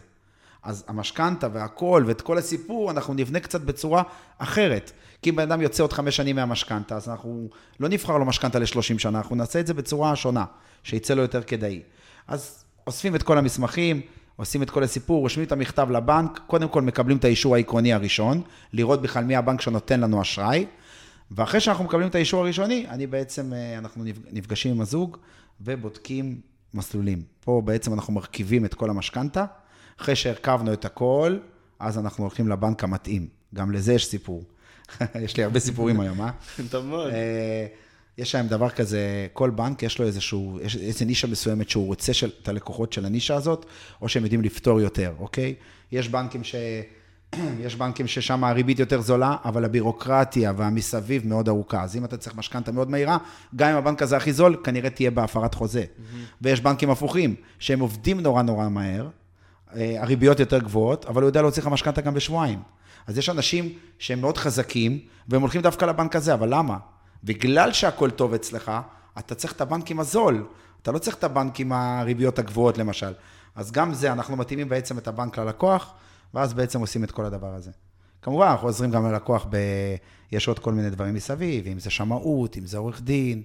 [0.64, 4.04] אז המשכנתה והכל, ואת כל הסיפור, אנחנו נבנה קצת בצורה
[4.38, 4.92] אחרת.
[5.22, 7.50] כי אם בן אדם יוצא עוד חמש שנים מהמשכנתה, אז אנחנו
[7.80, 10.46] לא נבחר לו משכנתה ל-30 שנה, אנחנו נעשה את זה בצורה שונה,
[10.84, 11.82] שיצא לו יותר כדאי.
[12.28, 14.02] אז אוספים את כל המסמכים,
[14.36, 18.42] עושים את כל הסיפור, רושמים את המכתב לבנק, קודם כל מקבלים את האישור העקרוני הראשון,
[18.74, 20.66] לראות בכלל מי הבנק שנותן לנו אשראי,
[21.32, 25.18] ואחרי שאנחנו מקבלים את האישור הראשוני, אני בעצם, אה, אנחנו נפגשים עם הזוג
[25.62, 26.42] ובודקים
[26.74, 27.22] מסלולים.
[27.40, 29.46] פה בעצם אנחנו מרכיבים את כל המשכנתה,
[30.02, 31.38] אחרי שהרכבנו את הכל,
[31.80, 33.28] אז אנחנו הולכים לבנק המתאים.
[33.56, 34.44] גם לזה יש סיפור.
[35.26, 36.32] יש לי הרבה סיפורים היום, אה?
[36.72, 37.12] טוב מאוד.
[38.18, 42.14] יש להם דבר כזה, כל בנק יש לו איזשהו, יש איזו נישה מסוימת שהוא רוצה
[42.14, 43.66] של, את הלקוחות של הנישה הזאת,
[44.02, 45.56] או שהם יודעים לפתור יותר, אוקיי?
[45.92, 46.56] יש בנקים ש...
[47.66, 51.84] יש בנקים ששם הריבית יותר זולה, אבל הבירוקרטיה והמסביב מאוד ארוכה.
[51.84, 53.18] אז אם אתה צריך משכנתה מאוד מהירה,
[53.56, 55.84] גם אם הבנק הזה הכי זול, כנראה תהיה בהפרת חוזה.
[55.84, 56.18] Mm-hmm.
[56.42, 59.08] ויש בנקים הפוכים, שהם עובדים נורא נורא מהר,
[59.76, 62.60] אה, הריביות יותר גבוהות, אבל הוא יודע להוציא לך משכנתה גם בשבועיים.
[63.08, 66.78] אז יש אנשים שהם מאוד חזקים, והם הולכים דווקא לבנק הזה, אבל למה?
[67.24, 68.72] בגלל שהכל טוב אצלך,
[69.20, 70.48] אתה צריך את הבנק עם הזול.
[70.82, 73.14] אתה לא צריך את הבנק עם הריביות הגבוהות, למשל.
[73.56, 75.94] אז גם זה, אנחנו מתאימים בעצם את הבנק ללקוח,
[76.34, 77.72] ואז בעצם עושים את כל הדבר הזה.
[78.22, 79.58] כמובן, אנחנו עוזרים גם ללקוח ב...
[80.32, 83.42] יש עוד כל מיני דברים מסביב, אם זה שמאות, אם זה עורך דין,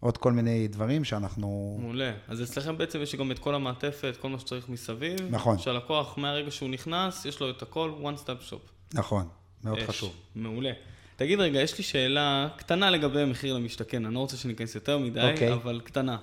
[0.00, 1.78] עוד כל מיני דברים שאנחנו...
[1.80, 2.12] מעולה.
[2.28, 5.16] אז אצלכם בעצם יש גם את כל המעטפת, כל מה שצריך מסביב.
[5.30, 5.58] נכון.
[5.58, 8.94] שהלקוח, מהרגע שהוא נכנס, יש לו את הכל one step shop.
[8.94, 9.28] נכון,
[9.64, 9.84] מאוד יש.
[9.84, 10.12] חשוב.
[10.34, 10.72] מעולה.
[11.16, 15.30] תגיד רגע, יש לי שאלה קטנה לגבי מחיר למשתכן, אני לא רוצה שניכנס יותר מדי,
[15.32, 15.52] אוקיי.
[15.52, 16.16] אבל קטנה.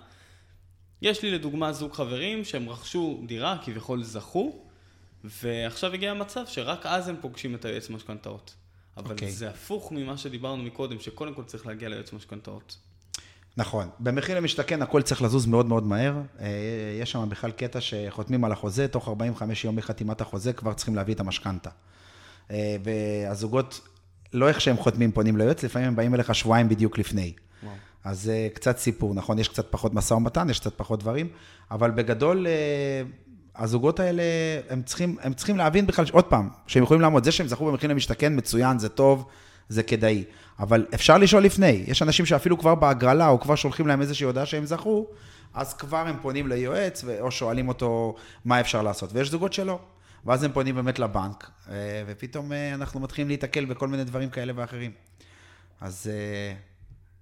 [1.02, 4.66] יש לי לדוגמה זוג חברים שהם רכשו דירה, כביכול זכו,
[5.24, 8.54] ועכשיו הגיע המצב שרק אז הם פוגשים את היועץ משכנתאות.
[8.98, 9.32] אבל אוקיי.
[9.32, 12.78] זה הפוך ממה שדיברנו מקודם, שקודם כל צריך להגיע ליועץ משכנתאות.
[13.58, 13.90] נכון.
[14.00, 16.14] במחיר למשתכן הכל צריך לזוז מאוד מאוד מהר.
[16.40, 16.48] אה,
[17.02, 21.14] יש שם בכלל קטע שחותמים על החוזה, תוך 45 יום מחתימת החוזה כבר צריכים להביא
[21.14, 21.70] את המשכנתה.
[22.52, 23.82] אה, והזוגות,
[24.34, 27.34] לא איך שהם חותמים פונים ליועץ, לפעמים הם באים אליך שבועיים בדיוק לפני.
[27.64, 27.74] וואו.
[28.04, 29.40] אז זה קצת סיפור, נכון?
[29.40, 31.28] יש קצת פחות משא ומתן, יש קצת פחות דברים,
[31.72, 32.52] אבל בגדול, אה,
[33.56, 34.24] הזוגות האלה,
[34.70, 37.90] הם צריכים, הם צריכים להבין בכלל, עוד פעם, שהם יכולים לעמוד, זה שהם זכו במחיר
[37.90, 39.28] למשתכן, מצוין, זה טוב,
[39.70, 40.24] זה כדאי.
[40.60, 44.46] אבל אפשר לשאול לפני, יש אנשים שאפילו כבר בהגרלה, או כבר שולחים להם איזושהי הודעה
[44.46, 45.08] שהם זכו,
[45.54, 48.16] אז כבר הם פונים ליועץ, או שואלים אותו
[48.46, 49.80] מה אפשר לעשות, ויש זוגות שלא.
[50.26, 54.54] ואז הם פונים באמת לבנק, אה, ופתאום אה, אנחנו מתחילים להיתקל בכל מיני דברים כאלה
[54.56, 54.92] ואחרים.
[55.82, 56.54] אז אה,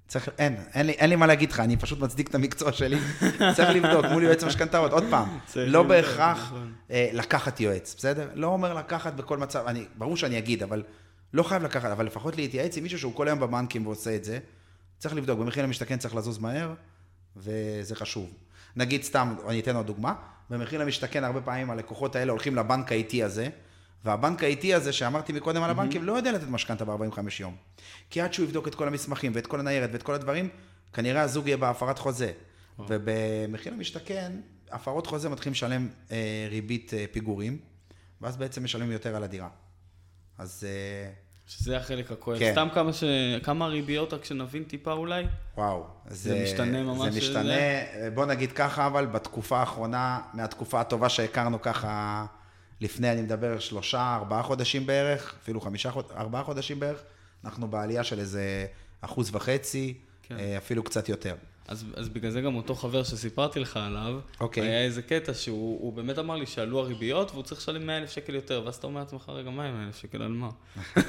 [0.08, 2.98] צריך, אין, אין לי, אין לי מה להגיד לך, אני פשוט מצדיק את המקצוע שלי.
[3.56, 6.74] צריך לבדוק מול יועץ משכנתאות, עוד פעם, לא בהכרח נכון.
[6.92, 8.30] אה, לקחת יועץ, בסדר?
[8.34, 10.84] לא אומר לקחת בכל מצב, אני, ברור שאני אגיד, אבל
[11.34, 14.40] לא חייב לקחת, אבל לפחות להתייעץ עם מישהו שהוא כל היום בבנקים ועושה את זה.
[14.98, 16.74] צריך לבדוק, במחיר למשתכן צריך לזוז מהר,
[17.38, 18.30] וזה חשוב.
[18.76, 20.14] נגיד סתם, אני אתן עוד דוגמה,
[20.50, 23.50] במחיר למשתכן הרבה פעמים הלקוחות האלה הולכים לבנק האיטי הזה,
[24.06, 27.56] והבנק האיטי הזה שאמרתי מקודם על הבנקים, לא יודע לתת משכנתה ב-45 יום.
[28.10, 30.50] כי עד שהוא יבדוק את כל המסמכים ואת כל הניירת ואת כל הדברים,
[30.94, 32.32] כנראה הזוג יהיה בהפרת חוזה.
[32.80, 34.32] ובמחיר למשתכן,
[34.72, 37.58] הפרות חוזה מתחילים לשלם אה, ריבית אה, פיגורים,
[38.22, 39.50] ואז בעצם משלמים יותר על הדירה.
[40.38, 41.12] אז אה,
[41.50, 42.40] שזה החלק הכואב.
[42.40, 42.52] כן.
[42.52, 43.04] סתם כמה, ש...
[43.44, 45.26] כמה ריביות, רק שנבין טיפה אולי?
[45.58, 45.86] וואו.
[46.10, 48.10] זה משתנה ממש, זה משתנה, זה?
[48.14, 52.26] בוא נגיד ככה, אבל בתקופה האחרונה, מהתקופה הטובה שהכרנו ככה,
[52.82, 57.00] לפני, אני מדבר, שלושה, ארבעה חודשים בערך, אפילו חמישה, ארבעה חודשים בערך,
[57.46, 58.66] אנחנו בעלייה של איזה
[59.02, 60.40] אחוז וחצי, כן.
[60.40, 61.36] אה, אפילו קצת יותר.
[61.70, 64.64] אז, אז בגלל זה גם אותו חבר שסיפרתי לך עליו, אוקיי.
[64.64, 68.12] היה איזה קטע שהוא הוא באמת אמר לי שעלו הריביות והוא צריך לשלם 100 אלף
[68.12, 70.50] שקל יותר, ואז אתה אומר לעצמך, רגע, מה עם 100 אלף שקל, על מה?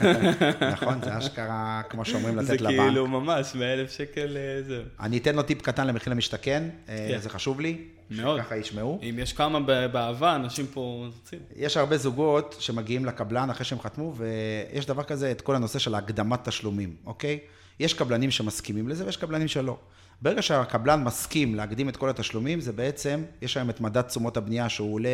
[0.73, 2.79] נכון, זה אשכרה, כמו שאומרים, זה לתת לבנק.
[2.79, 4.83] כאילו ממש 100 אלף שקל אה, זה.
[5.01, 7.19] אני אתן לו טיפ קטן למחיר למשתכן, אה, כן.
[7.19, 8.41] זה חשוב לי, מאוד.
[8.41, 9.01] שככה ישמעו.
[9.03, 11.39] אם יש כמה באהבה, אנשים פה רוצים.
[11.57, 15.95] יש הרבה זוגות שמגיעים לקבלן אחרי שהם חתמו, ויש דבר כזה, את כל הנושא של
[15.95, 17.39] הקדמת תשלומים, אוקיי?
[17.81, 19.77] יש קבלנים שמסכימים לזה ויש קבלנים שלא.
[20.23, 24.69] ברגע שהקבלן מסכים להקדים את כל התשלומים, זה בעצם, יש היום את מדד תשומות הבנייה
[24.69, 25.09] שהוא עולה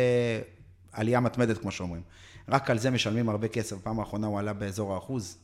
[0.91, 2.01] עלייה מתמדת, כמו שאומרים.
[2.49, 5.37] רק על זה משלמים הרבה כסף, בפעם האחרונה הוא עלה באזור האחוז.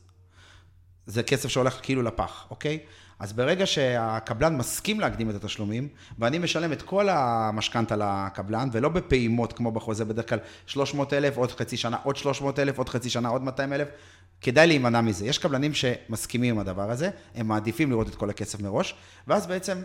[1.06, 2.78] זה כסף שהולך כאילו לפח, אוקיי?
[3.18, 9.52] אז ברגע שהקבלן מסכים להקדים את התשלומים, ואני משלם את כל המשכנתה לקבלן, ולא בפעימות
[9.52, 13.28] כמו בחוזה, בדרך כלל 300 אלף, עוד חצי שנה, עוד 300 אלף, עוד חצי שנה,
[13.28, 13.88] עוד 200 אלף,
[14.40, 15.26] כדאי להימנע מזה.
[15.26, 18.94] יש קבלנים שמסכימים עם הדבר הזה, הם מעדיפים לראות את כל הכסף מראש,
[19.26, 19.82] ואז בעצם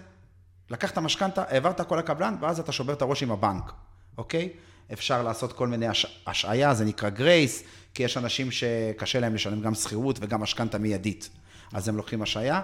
[0.69, 3.71] לקחת משכנתה, העברת הכל לקבלן, ואז אתה שובר את הראש עם הבנק,
[4.17, 4.49] אוקיי?
[4.93, 6.21] אפשר לעשות כל מיני הש...
[6.27, 7.63] השעיה, זה נקרא גרייס,
[7.93, 11.29] כי יש אנשים שקשה להם לשלם גם שכירות וגם משכנתה מיידית.
[11.73, 12.61] אז הם לוקחים השעיה.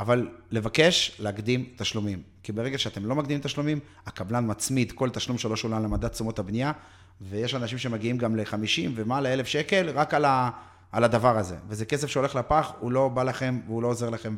[0.00, 2.22] אבל לבקש להקדים תשלומים.
[2.42, 6.72] כי ברגע שאתם לא מקדימים תשלומים, הקבלן מצמיד כל תשלום שלו שולם למדד תשומות הבנייה,
[7.20, 10.50] ויש אנשים שמגיעים גם ל-50 ומעלה אלף שקל רק על, ה,
[10.92, 11.56] על הדבר הזה.
[11.68, 14.36] וזה כסף שהולך לפח, הוא לא בא לכם והוא לא עוזר לכם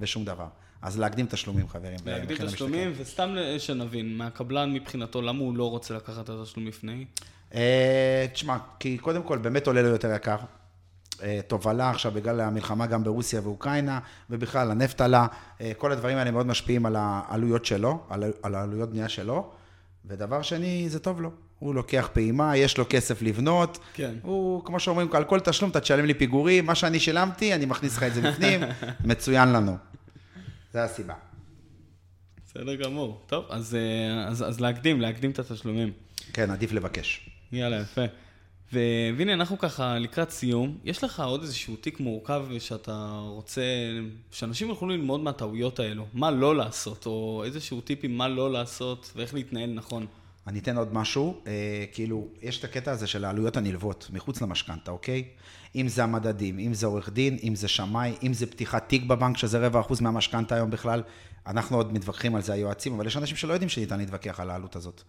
[0.00, 0.46] בשום דבר.
[0.82, 1.98] אז להקדים תשלומים, חברים.
[2.06, 7.04] להקדים תשלומים, וסתם שנבין, מהקבלן מבחינתו, למה הוא לא רוצה לקחת את התשלום לפני?
[7.54, 10.36] אה, תשמע, כי קודם כל באמת עולה לו יותר יקר.
[11.22, 15.26] אה, תובלה עכשיו בגלל המלחמה גם ברוסיה ואוקראינה, ובכלל הנפט עלה,
[15.60, 18.00] אה, כל הדברים האלה מאוד משפיעים על העלויות שלו,
[18.42, 19.50] על העלויות בנייה שלו.
[20.06, 21.30] ודבר שני, זה טוב לו.
[21.58, 23.78] הוא לוקח פעימה, יש לו כסף לבנות.
[23.94, 24.14] כן.
[24.22, 27.96] הוא, כמו שאומרים, על כל תשלום אתה תשלם לי פיגורים, מה שאני שילמתי, אני מכניס
[27.96, 28.60] לך את זה בפנים,
[29.10, 29.76] מצוין לנו.
[30.72, 31.14] זה הסיבה.
[32.46, 33.20] בסדר גמור.
[33.26, 33.76] טוב, אז,
[34.26, 35.92] אז, אז להקדים, להקדים את התשלומים.
[36.32, 37.30] כן, עדיף לבקש.
[37.52, 38.04] יאללה, יפה.
[38.72, 40.78] והנה, אנחנו ככה לקראת סיום.
[40.84, 43.62] יש לך עוד איזשהו תיק מורכב שאתה רוצה,
[44.30, 49.34] שאנשים יוכלו ללמוד מהטעויות האלו, מה לא לעשות, או איזשהו טיפים מה לא לעשות ואיך
[49.34, 50.06] להתנהל נכון.
[50.46, 54.90] אני אתן עוד משהו, אה, כאילו, יש את הקטע הזה של העלויות הנלוות, מחוץ למשכנתה,
[54.90, 55.24] אוקיי?
[55.76, 59.36] אם זה המדדים, אם זה עורך דין, אם זה שמאי, אם זה פתיחת תיק בבנק,
[59.36, 61.02] שזה רבע אחוז מהמשכנתה היום בכלל,
[61.46, 64.76] אנחנו עוד מתווכחים על זה היועצים, אבל יש אנשים שלא יודעים שניתן להתווכח על העלות
[64.76, 65.02] הזאת.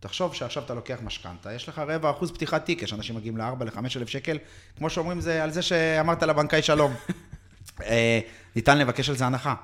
[0.00, 3.64] תחשוב שעכשיו אתה לוקח משכנתה, יש לך רבע אחוז פתיחת תיק, יש אנשים מגיעים ל-4,
[3.64, 4.38] ל-5 אלף שקל,
[4.78, 6.94] כמו שאומרים זה על זה שאמרת לבנקאי שלום.
[7.82, 8.20] אה,
[8.56, 9.54] ניתן לבקש על זה הנחה.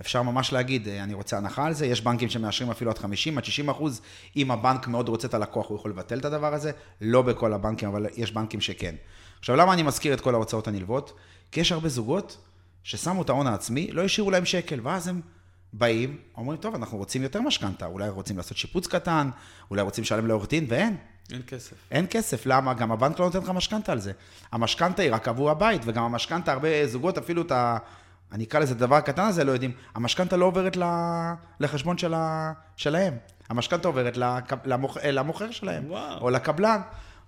[0.00, 3.38] אפשר ממש להגיד, אה, אני רוצה הנחה על זה, יש בנקים שמאשרים אפילו עד 50,
[3.38, 4.00] עד 60 אחוז,
[4.36, 7.88] אם הבנק מאוד רוצה את הלקוח, הוא יכול לבטל את הדבר הזה, לא בכל הבנקים,
[7.88, 8.94] אבל יש בנקים שכן.
[9.38, 11.12] עכשיו, למה אני מזכיר את כל ההוצאות הנלוות?
[11.52, 12.38] כי יש הרבה זוגות
[12.82, 15.20] ששמו את ההון העצמי, לא השאירו להם שקל, ואז הם
[15.72, 19.30] באים, אומרים, טוב, אנחנו רוצים יותר משכנתה, אולי רוצים לעשות שיפוץ קטן,
[19.70, 20.96] אולי רוצים לשלם לעורך דין, ואין.
[21.32, 21.72] אין כסף.
[21.90, 22.74] אין כסף, למה?
[22.74, 24.12] גם הבנק לא נותן לך משכנתה על זה.
[24.52, 27.78] המשכנתה היא רק עבור הבית, וגם המשכנתה, הרבה זוגות, אפילו את ה...
[28.32, 29.72] אני אקרא לזה דבר קטן הזה, לא יודעים.
[29.94, 30.76] המשכנתה לא עוברת
[31.60, 32.52] לחשבון של ה...
[32.76, 33.14] שלהם.
[33.48, 34.18] המשכנתה עוברת
[34.64, 34.96] למוכ...
[35.04, 36.20] למוכר שלהם, וואו.
[36.20, 36.80] או לקבלן.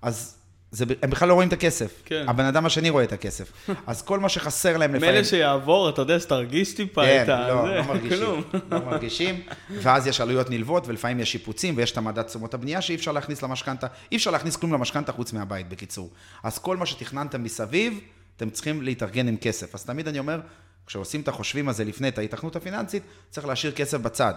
[0.02, 0.41] אז
[0.72, 2.02] זה, הם בכלל לא רואים את הכסף.
[2.04, 2.24] כן.
[2.28, 3.52] הבן אדם השני רואה את הכסף.
[3.86, 5.14] אז כל מה שחסר להם לפעמים...
[5.14, 7.48] מילא שיעבור, אתה יודע, שתרגיש טיפה כן, את ה...
[7.48, 8.18] לא, זה, לא מרגישים.
[8.18, 8.42] כלום.
[8.70, 9.42] לא מרגישים,
[9.82, 13.42] ואז יש עלויות נלוות, ולפעמים יש שיפוצים, ויש את המדד תשומות הבנייה שאי אפשר להכניס
[13.42, 13.86] למשכנתה.
[14.12, 16.10] אי אפשר להכניס כלום למשכנתה חוץ מהבית, בקיצור.
[16.42, 18.00] אז כל מה שתכננתם מסביב,
[18.36, 19.74] אתם צריכים להתארגן עם כסף.
[19.74, 20.40] אז תמיד אני אומר,
[20.86, 24.34] כשעושים את החושבים הזה לפני, את ההיתכנות הפיננסית, צריך להשאיר כסף בצד,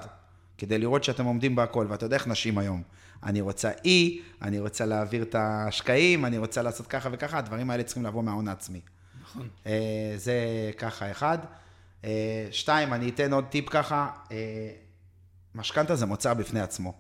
[0.57, 2.81] כדי לראות שאתם עומדים בהכל, ואתה יודע איך נשים היום.
[3.23, 7.83] אני רוצה אי, אני רוצה להעביר את השקעים, אני רוצה לעשות ככה וככה, הדברים האלה
[7.83, 8.81] צריכים לבוא מההון העצמי.
[9.21, 9.47] נכון.
[9.65, 10.35] אה, זה
[10.77, 11.37] ככה אחד.
[12.03, 14.37] אה, שתיים, אני אתן עוד טיפ ככה, אה,
[15.55, 16.93] משכנתה זה מוצר בפני עצמו.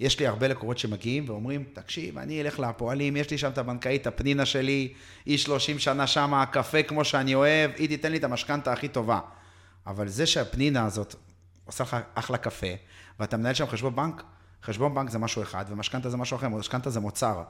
[0.00, 4.06] יש לי הרבה לקוחות שמגיעים ואומרים, תקשיב, אני אלך לפועלים, יש לי שם את הבנקאית,
[4.06, 4.92] הפנינה שלי,
[5.26, 9.20] היא 30 שנה שמה, קפה כמו שאני אוהב, היא תיתן לי את המשכנתה הכי טובה.
[9.86, 11.14] אבל זה שהפנינה הזאת
[11.64, 12.66] עושה לך אחלה קפה,
[13.20, 14.22] ואתה מנהל שם חשבון בנק,
[14.64, 17.42] חשבון בנק זה משהו אחד, ומשכנתה זה משהו אחר, משכנתה זה מוצר.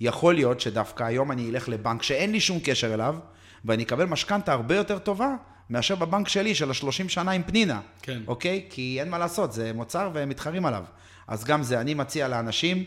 [0.00, 3.16] יכול להיות שדווקא היום אני אלך לבנק שאין לי שום קשר אליו,
[3.64, 5.34] ואני אקבל משכנתה הרבה יותר טובה
[5.70, 7.80] מאשר בבנק שלי של השלושים שנה עם פנינה.
[8.02, 8.22] כן.
[8.26, 8.66] אוקיי?
[8.70, 10.84] כי אין מה לעשות, זה מוצר והם מתחרים עליו.
[11.26, 12.84] אז גם זה, אני מציע לאנשים,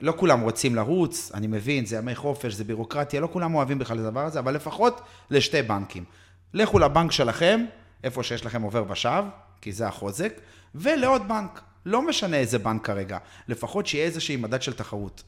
[0.00, 3.98] לא כולם רוצים לרוץ, אני מבין, זה ימי חופש, זה בירוקרטיה, לא כולם אוהבים בכלל
[4.00, 6.04] את הדבר הזה, אבל לפחות לשתי בנקים.
[6.54, 7.64] לכו לבנק שלכם,
[8.04, 9.24] איפה שיש לכם עובר ושב,
[9.60, 10.32] כי זה החוזק,
[10.74, 11.60] ולעוד בנק.
[11.86, 13.18] לא משנה איזה בנק כרגע,
[13.48, 15.22] לפחות שיהיה איזושהי מדד של תחרות.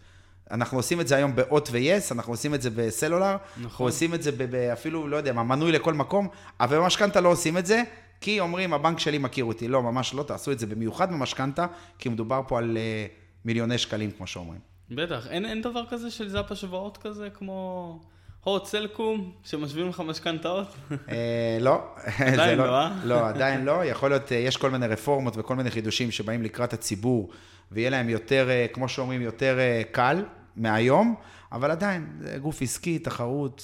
[0.51, 3.64] אנחנו עושים את זה היום באות ו-yes, אנחנו עושים את זה בסלולר, נכון.
[3.64, 4.31] אנחנו עושים את זה
[4.73, 6.29] אפילו, לא יודע מנוי לכל מקום,
[6.61, 7.83] אבל במשכנתה לא עושים את זה,
[8.21, 9.69] כי אומרים, הבנק שלי מכיר אותי.
[9.69, 11.66] לא, ממש לא, תעשו את זה במיוחד במשכנתה,
[11.99, 14.61] כי מדובר פה על uh, מיליוני שקלים, כמו שאומרים.
[14.90, 18.01] בטח, אין, אין דבר כזה של זאפ השוואות כזה, כמו...
[18.47, 20.75] הוט סלקום, שמשווים לך משכנתאות?
[21.09, 21.85] אה, לא.
[22.19, 22.93] עדיין לא, לא, אה?
[23.05, 23.85] לא, עדיין לא.
[23.85, 27.31] יכול להיות, אה, יש כל מיני רפורמות וכל מיני חידושים שבאים לקראת הציבור,
[27.73, 29.59] ויהיה להם יותר, אה, כמו שאומרים, יותר
[29.91, 30.25] קל
[30.57, 31.15] מהיום,
[31.53, 33.63] אבל עדיין, זה גוף עסקי, תחרות.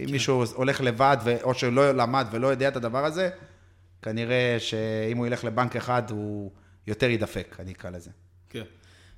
[0.00, 0.12] אם כן.
[0.12, 3.30] מישהו הולך לבד, או שלא למד ולא יודע את הדבר הזה,
[4.02, 6.50] כנראה שאם הוא ילך לבנק אחד, הוא
[6.86, 8.10] יותר יידפק, אני אקרא לזה.
[8.50, 8.64] כן.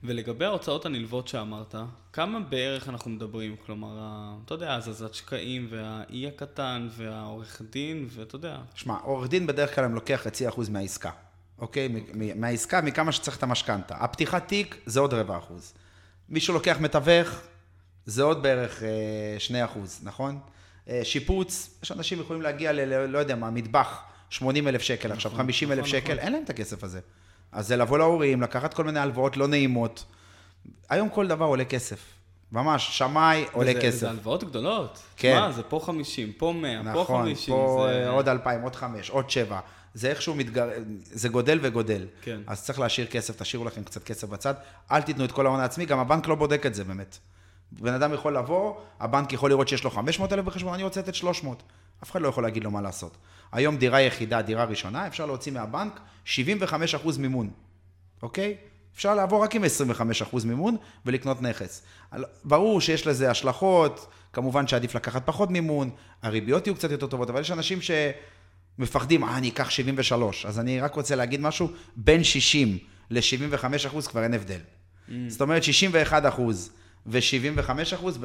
[0.03, 1.75] ולגבי ההוצאות הנלוות שאמרת,
[2.13, 3.57] כמה בערך אנחנו מדברים?
[3.67, 3.99] כלומר,
[4.45, 8.59] אתה יודע, הזזת שקעים והאי הקטן והעורך דין, ואתה יודע.
[8.75, 11.11] שמע, עורך דין בדרך כלל הם לוקח חצי אחוז מהעסקה,
[11.59, 11.89] אוקיי?
[12.01, 12.33] אוקיי.
[12.35, 13.95] מהעסקה, מכמה שצריך את המשכנתה.
[13.97, 15.75] הפתיחת תיק זה עוד רבע אחוז.
[16.29, 17.41] מישהו לוקח מתווך,
[18.07, 18.89] זה עוד בערך אה,
[19.39, 20.39] שני אחוז, נכון?
[20.89, 23.07] אה, שיפוץ, יש אנשים יכולים להגיע ל...
[23.07, 26.25] לא יודע מה, מטבח, 80 אלף שקל, עכשיו 50 נכון, אלף נכון, שקל, נכון.
[26.25, 27.01] אין להם את הכסף הזה.
[27.53, 30.05] אז זה לבוא להורים, לקחת כל מיני הלוואות לא נעימות.
[30.89, 31.99] היום כל דבר עולה כסף.
[32.53, 33.99] ממש, שמאי עולה וזה- כסף.
[34.01, 35.03] זה הלוואות גדולות.
[35.17, 35.41] כן.
[35.41, 37.55] מה, זה פה 50, פה 100, פה נכון, 50.
[37.55, 38.09] פה זה...
[38.09, 39.61] עוד 2,000, עוד 5, עוד 7.
[39.95, 40.69] זה איכשהו מתגר...
[41.03, 42.07] זה גודל וגודל.
[42.23, 42.41] כן.
[42.47, 44.55] אז צריך להשאיר כסף, תשאירו לכם קצת כסף בצד.
[44.91, 47.19] אל תיתנו את כל ההון העצמי, גם הבנק לא בודק את זה באמת.
[47.73, 51.63] בן אדם יכול לבוא, הבנק יכול לראות שיש לו 500,000 בחשבון, אני רוצה לתת 300.
[52.03, 53.17] אף אחד לא יכול להגיד לו מה לעשות.
[53.53, 56.29] היום דירה יחידה, דירה ראשונה, אפשר להוציא מהבנק 75%
[57.19, 57.51] מימון,
[58.23, 58.57] אוקיי?
[58.95, 61.83] אפשר לעבור רק עם 25% מימון ולקנות נכס.
[62.45, 65.91] ברור שיש לזה השלכות, כמובן שעדיף לקחת פחות מימון,
[66.23, 67.79] הריביות יהיו קצת יותר טובות, אבל יש אנשים
[68.79, 70.47] שמפחדים, אה, אני אקח 73.
[70.47, 72.79] אז אני רק רוצה להגיד משהו, בין 60
[73.11, 74.61] ל-75% כבר אין הבדל.
[75.09, 75.13] Mm.
[75.29, 76.71] זאת אומרת, 61 אחוז
[77.09, 78.19] ו-75 אחוז,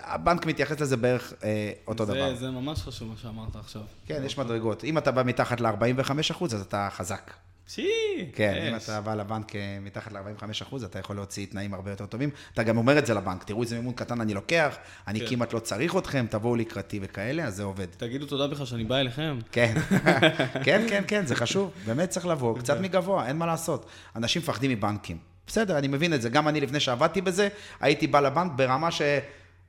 [0.00, 2.34] הבנק מתייחס לזה בערך אה, אותו זה, דבר.
[2.34, 3.82] זה ממש חשוב מה שאמרת עכשיו.
[4.06, 4.84] כן, יש מדרגות.
[4.84, 7.34] אם אתה בא מתחת ל-45 אחוז, אז אתה חזק.
[7.66, 7.88] שי,
[8.32, 8.84] כן, אם יש.
[8.84, 12.30] אתה בא לבנק אה, מתחת ל-45 אחוז, אתה יכול להוציא תנאים הרבה יותר טובים.
[12.54, 14.76] אתה גם אומר את זה לבנק, תראו איזה מימון קטן אני לוקח,
[15.08, 15.26] אני כן.
[15.26, 17.86] כמעט לא צריך אתכם, תבואו לקראתי וכאלה, אז זה עובד.
[17.96, 19.38] תגידו תודה בכלל שאני בא אליכם.
[19.52, 19.74] כן,
[20.64, 21.70] כן, כן, כן, זה חשוב.
[21.86, 23.86] באמת צריך לבוא, קצת מגבוה, אין מה לעשות.
[24.16, 25.33] אנשים מפחדים מבנקים.
[25.46, 26.28] בסדר, אני מבין את זה.
[26.28, 27.48] גם אני, לפני שעבדתי בזה,
[27.80, 29.02] הייתי בא לבנק ברמה ש...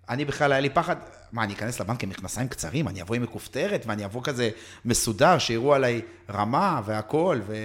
[0.09, 0.95] אני בכלל, היה לי פחד,
[1.31, 4.49] מה, אני אכנס לבנק עם מכנסיים קצרים, אני אבוא עם מכופתרת, ואני אבוא כזה
[4.85, 7.55] מסודר, שיראו עליי רמה והכול, ו...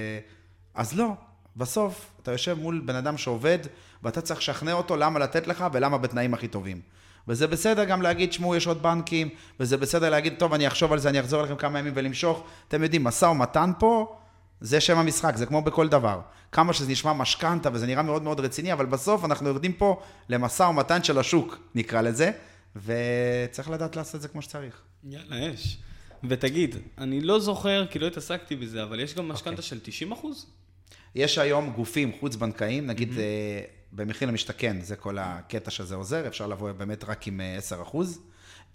[0.74, 1.12] אז לא.
[1.56, 3.58] בסוף, אתה יושב מול בן אדם שעובד,
[4.02, 6.80] ואתה צריך לשכנע אותו למה לתת לך ולמה בתנאים הכי טובים.
[7.28, 9.28] וזה בסדר גם להגיד, שמעו, יש עוד בנקים,
[9.60, 12.44] וזה בסדר להגיד, טוב, אני אחשוב על זה, אני אחזור אליכם כמה ימים ולמשוך.
[12.68, 14.16] אתם יודעים, משא ומתן פה,
[14.60, 16.20] זה שם המשחק, זה כמו בכל דבר.
[16.52, 20.62] כמה שזה נשמע משכנתה וזה נראה מאוד מאוד רציני, אבל בסוף אנחנו יורדים פה למשא
[20.62, 22.30] ומתן של השוק, נקרא לזה,
[22.76, 24.80] וצריך לדעת לעשות את זה כמו שצריך.
[25.04, 25.78] יאללה, יש.
[26.28, 29.34] ותגיד, אני לא זוכר, כי לא התעסקתי בזה, אבל יש גם אוקיי.
[29.34, 30.46] משכנתה של 90 אחוז?
[31.14, 33.60] יש היום גופים חוץ-בנקאיים, נגיד אה,
[33.92, 38.20] במחיר למשתכן, זה כל הקטע שזה עוזר, אפשר לבוא באמת רק עם אה, 10 אחוז.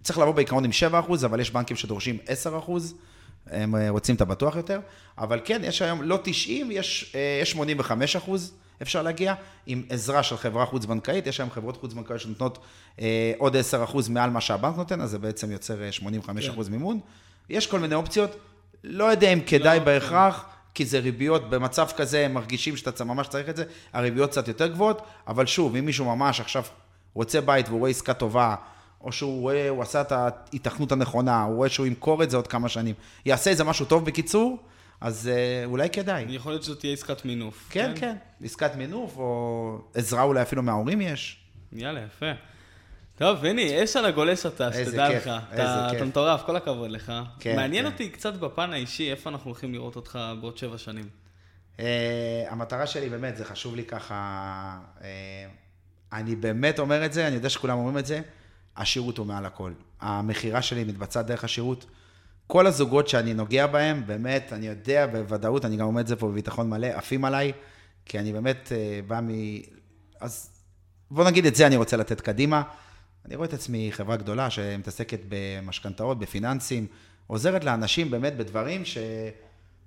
[0.04, 2.96] צריך לבוא בעיקרון עם 7 אחוז, אבל יש בנקים שדורשים 10 אחוז,
[3.52, 4.80] הם אה, רוצים את הבטוח יותר.
[5.18, 9.34] אבל כן, יש היום לא 90, יש, אה, יש 85 אחוז, אפשר להגיע,
[9.66, 12.58] עם עזרה של חברה חוץ-בנקאית, יש היום חברות חוץ-בנקאיות שנותנות
[13.02, 16.70] אה, עוד 10 אחוז מעל מה שהבנק נותן, אז זה בעצם יוצר אה, 85 אחוז
[16.70, 17.00] מימון.
[17.50, 18.36] יש כל מיני אופציות,
[18.84, 20.46] לא יודע אם כדאי לא, בהכרח.
[20.76, 24.68] כי זה ריביות, במצב כזה הם מרגישים שאתה ממש צריך את זה, הריביות קצת יותר
[24.68, 26.64] גבוהות, אבל שוב, אם מישהו ממש עכשיו
[27.14, 28.56] רוצה בית והוא רואה עסקה טובה,
[29.06, 32.48] או שהוא רואה, הוא עשה את ההיתכנות הנכונה, הוא רואה שהוא ימכור את זה עוד
[32.48, 34.58] כמה שנים, יעשה איזה משהו טוב בקיצור,
[35.02, 36.26] אז אה, אולי כדאי.
[36.30, 37.68] יכול להיות שזאת תהיה עסקת מינוף.
[37.70, 41.40] כן, כן, עסקת מינוף, או עזרה אולי אפילו מההורים יש.
[41.74, 42.32] יאללה, יפה.
[43.18, 45.32] טוב, הנה, אש על הגולש אתה, שתדע לך.
[45.54, 45.88] אתה.
[45.92, 47.14] אתה מטורף, כל הכבוד לך.
[47.40, 47.92] כן, מעניין כן.
[47.92, 51.10] אותי קצת בפן האישי, איפה אנחנו הולכים לראות אותך בעוד שבע שנים.
[51.78, 51.82] Uh,
[52.50, 55.04] המטרה שלי באמת, זה חשוב לי ככה, uh,
[56.14, 58.22] אני באמת אומר את זה, אני יודע שכולם אומרים את זה,
[58.78, 59.72] השירות הוא מעל הכל.
[60.02, 61.86] המכירה שלי מתבצעת דרך השירות.
[62.48, 66.28] כל הזוגות שאני נוגע בהם, באמת, אני יודע בוודאות, אני גם אומר את זה פה
[66.28, 67.52] בביטחון מלא, עפים עליי,
[68.06, 69.30] כי אני באמת uh, בא מ...
[70.22, 70.50] אז
[71.12, 72.64] בוא נגיד את זה אני רוצה לתת קדימה.
[73.26, 76.88] אני רואה את עצמי חברה גדולה שמתעסקת במשכנתאות, בפיננסים,
[77.28, 78.98] עוזרת לאנשים באמת בדברים ש...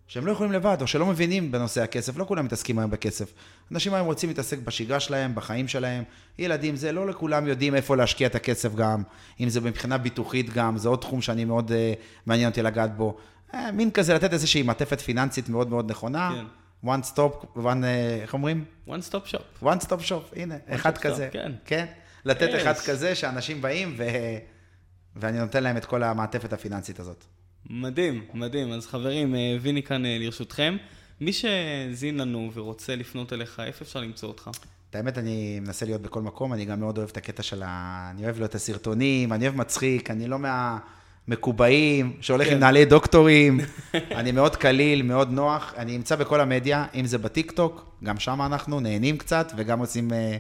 [0.09, 3.33] שהם לא יכולים לבד, או שלא מבינים בנושא הכסף, לא כולם מתעסקים היום בכסף.
[3.73, 6.05] אנשים היום רוצים להתעסק בשגרה שלהם, בחיים שלהם,
[6.39, 9.03] ילדים, זה לא לכולם יודעים איפה להשקיע את הכסף גם,
[9.41, 11.75] אם זה מבחינה ביטוחית גם, זה עוד תחום שאני מאוד uh,
[12.27, 13.17] מעניין אותי לגעת בו.
[13.53, 16.33] Uh, מין כזה לתת איזושהי מעטפת פיננסית מאוד מאוד נכונה.
[16.35, 16.45] כן.
[16.89, 17.85] one stop, one, uh,
[18.23, 18.65] איך אומרים?
[18.89, 19.65] one stop shop.
[19.65, 21.29] one stop shop, הנה, אחד stop, כזה.
[21.33, 21.53] כן.
[21.65, 21.87] כן.
[22.25, 22.63] לתת יש.
[22.63, 24.05] אחד כזה שאנשים באים ו...
[25.17, 27.25] ואני נותן להם את כל המעטפת הפיננסית הזאת.
[27.71, 28.73] מדהים, מדהים.
[28.73, 30.77] אז חברים, אה, ויני כאן אה, לרשותכם.
[31.21, 34.51] מי שהאזין לנו ורוצה לפנות אליך, איפה אפשר למצוא אותך?
[34.91, 38.11] את האמת, אני מנסה להיות בכל מקום, אני גם מאוד אוהב את הקטע של ה...
[38.15, 42.55] אני אוהב לו את הסרטונים, אני אוהב מצחיק, אני לא מהמקובעים, שהולך כן.
[42.55, 43.61] עם נעלי דוקטורים,
[43.95, 48.81] אני מאוד קליל, מאוד נוח, אני נמצא בכל המדיה, אם זה בטיקטוק, גם שם אנחנו
[48.81, 50.37] נהנים קצת, וגם עושים אה,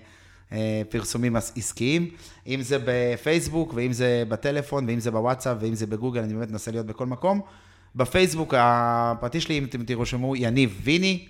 [0.89, 2.11] פרסומים עס- עסקיים,
[2.47, 6.71] אם זה בפייסבוק, ואם זה בטלפון, ואם זה בוואטסאפ, ואם זה בגוגל, אני באמת מנסה
[6.71, 7.41] להיות בכל מקום.
[7.97, 11.29] בפייסבוק, הפרטי שלי, אם אתם תרשמו, יניב ויני,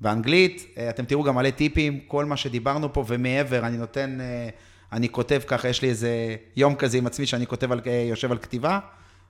[0.00, 4.48] באנגלית, אה, אתם תראו גם מלא טיפים, כל מה שדיברנו פה ומעבר, אני נותן, אה,
[4.92, 8.32] אני כותב ככה, יש לי איזה יום כזה עם עצמי שאני כותב על, אה, יושב
[8.32, 8.78] על כתיבה,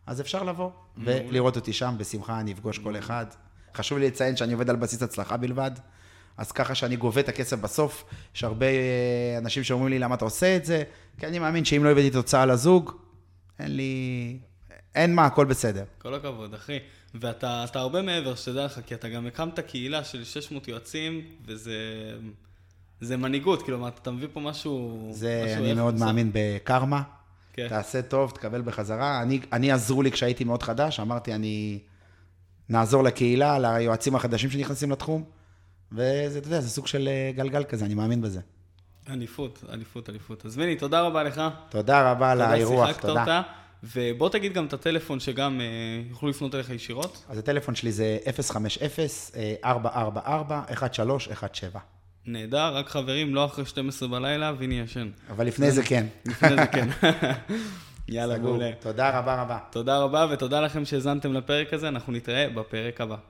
[0.06, 3.26] אז אפשר לבוא ולראות אותי שם, בשמחה, אני אפגוש כל אחד.
[3.74, 5.70] חשוב לי לציין שאני עובד על בסיס הצלחה בלבד,
[6.36, 10.24] אז ככה שאני גובה את הכסף בסוף, יש הרבה אה, אנשים שאומרים לי למה אתה
[10.24, 10.82] עושה את זה,
[11.18, 12.92] כי אני מאמין שאם לא הבאתי תוצאה לזוג,
[13.58, 14.38] אין לי,
[14.94, 15.84] אין מה, הכל בסדר.
[15.98, 16.78] כל הכבוד, אחי.
[17.14, 21.72] ואתה אתה הרבה מעבר, שתדע לך, כי אתה גם הקמת קהילה של 600 יועצים, וזה
[23.00, 25.08] זה מנהיגות, כאילו, אתה מביא פה משהו...
[25.12, 26.06] זה, משהו אני מאוד לעשות.
[26.06, 27.02] מאמין בקרמה.
[27.52, 27.68] כן.
[27.68, 29.22] תעשה טוב, תקבל בחזרה.
[29.22, 31.78] אני, אני עזרו לי כשהייתי מאוד חדש, אמרתי, אני
[32.68, 35.24] נעזור לקהילה, ליועצים החדשים שנכנסים לתחום,
[35.94, 38.40] וזה, אתה יודע, זה סוג של אה, גלגל כזה, אני מאמין בזה.
[39.10, 40.46] אליפות, אליפות, אליפות.
[40.46, 41.42] אז ויני, תודה רבה לך.
[41.68, 43.20] תודה רבה על האירוח, תודה.
[43.20, 43.42] אותה.
[43.82, 45.66] ובוא תגיד גם את הטלפון שגם אה,
[46.10, 47.24] יוכלו לפנות אליך ישירות.
[47.28, 48.32] אז הטלפון שלי זה אה,
[49.64, 51.78] 050-444-1317.
[52.26, 55.10] נהדר, רק חברים, לא אחרי 12 בלילה, ויני ישן.
[55.30, 56.06] אבל לפני זה כן.
[56.26, 56.88] לפני זה כן.
[58.08, 58.38] יאללה.
[58.38, 58.70] מעולה.
[58.80, 59.58] תודה רבה רבה.
[59.70, 63.16] תודה רבה ותודה לכם שהאזנתם לפרק הזה, אנחנו נתראה בפרק הבא.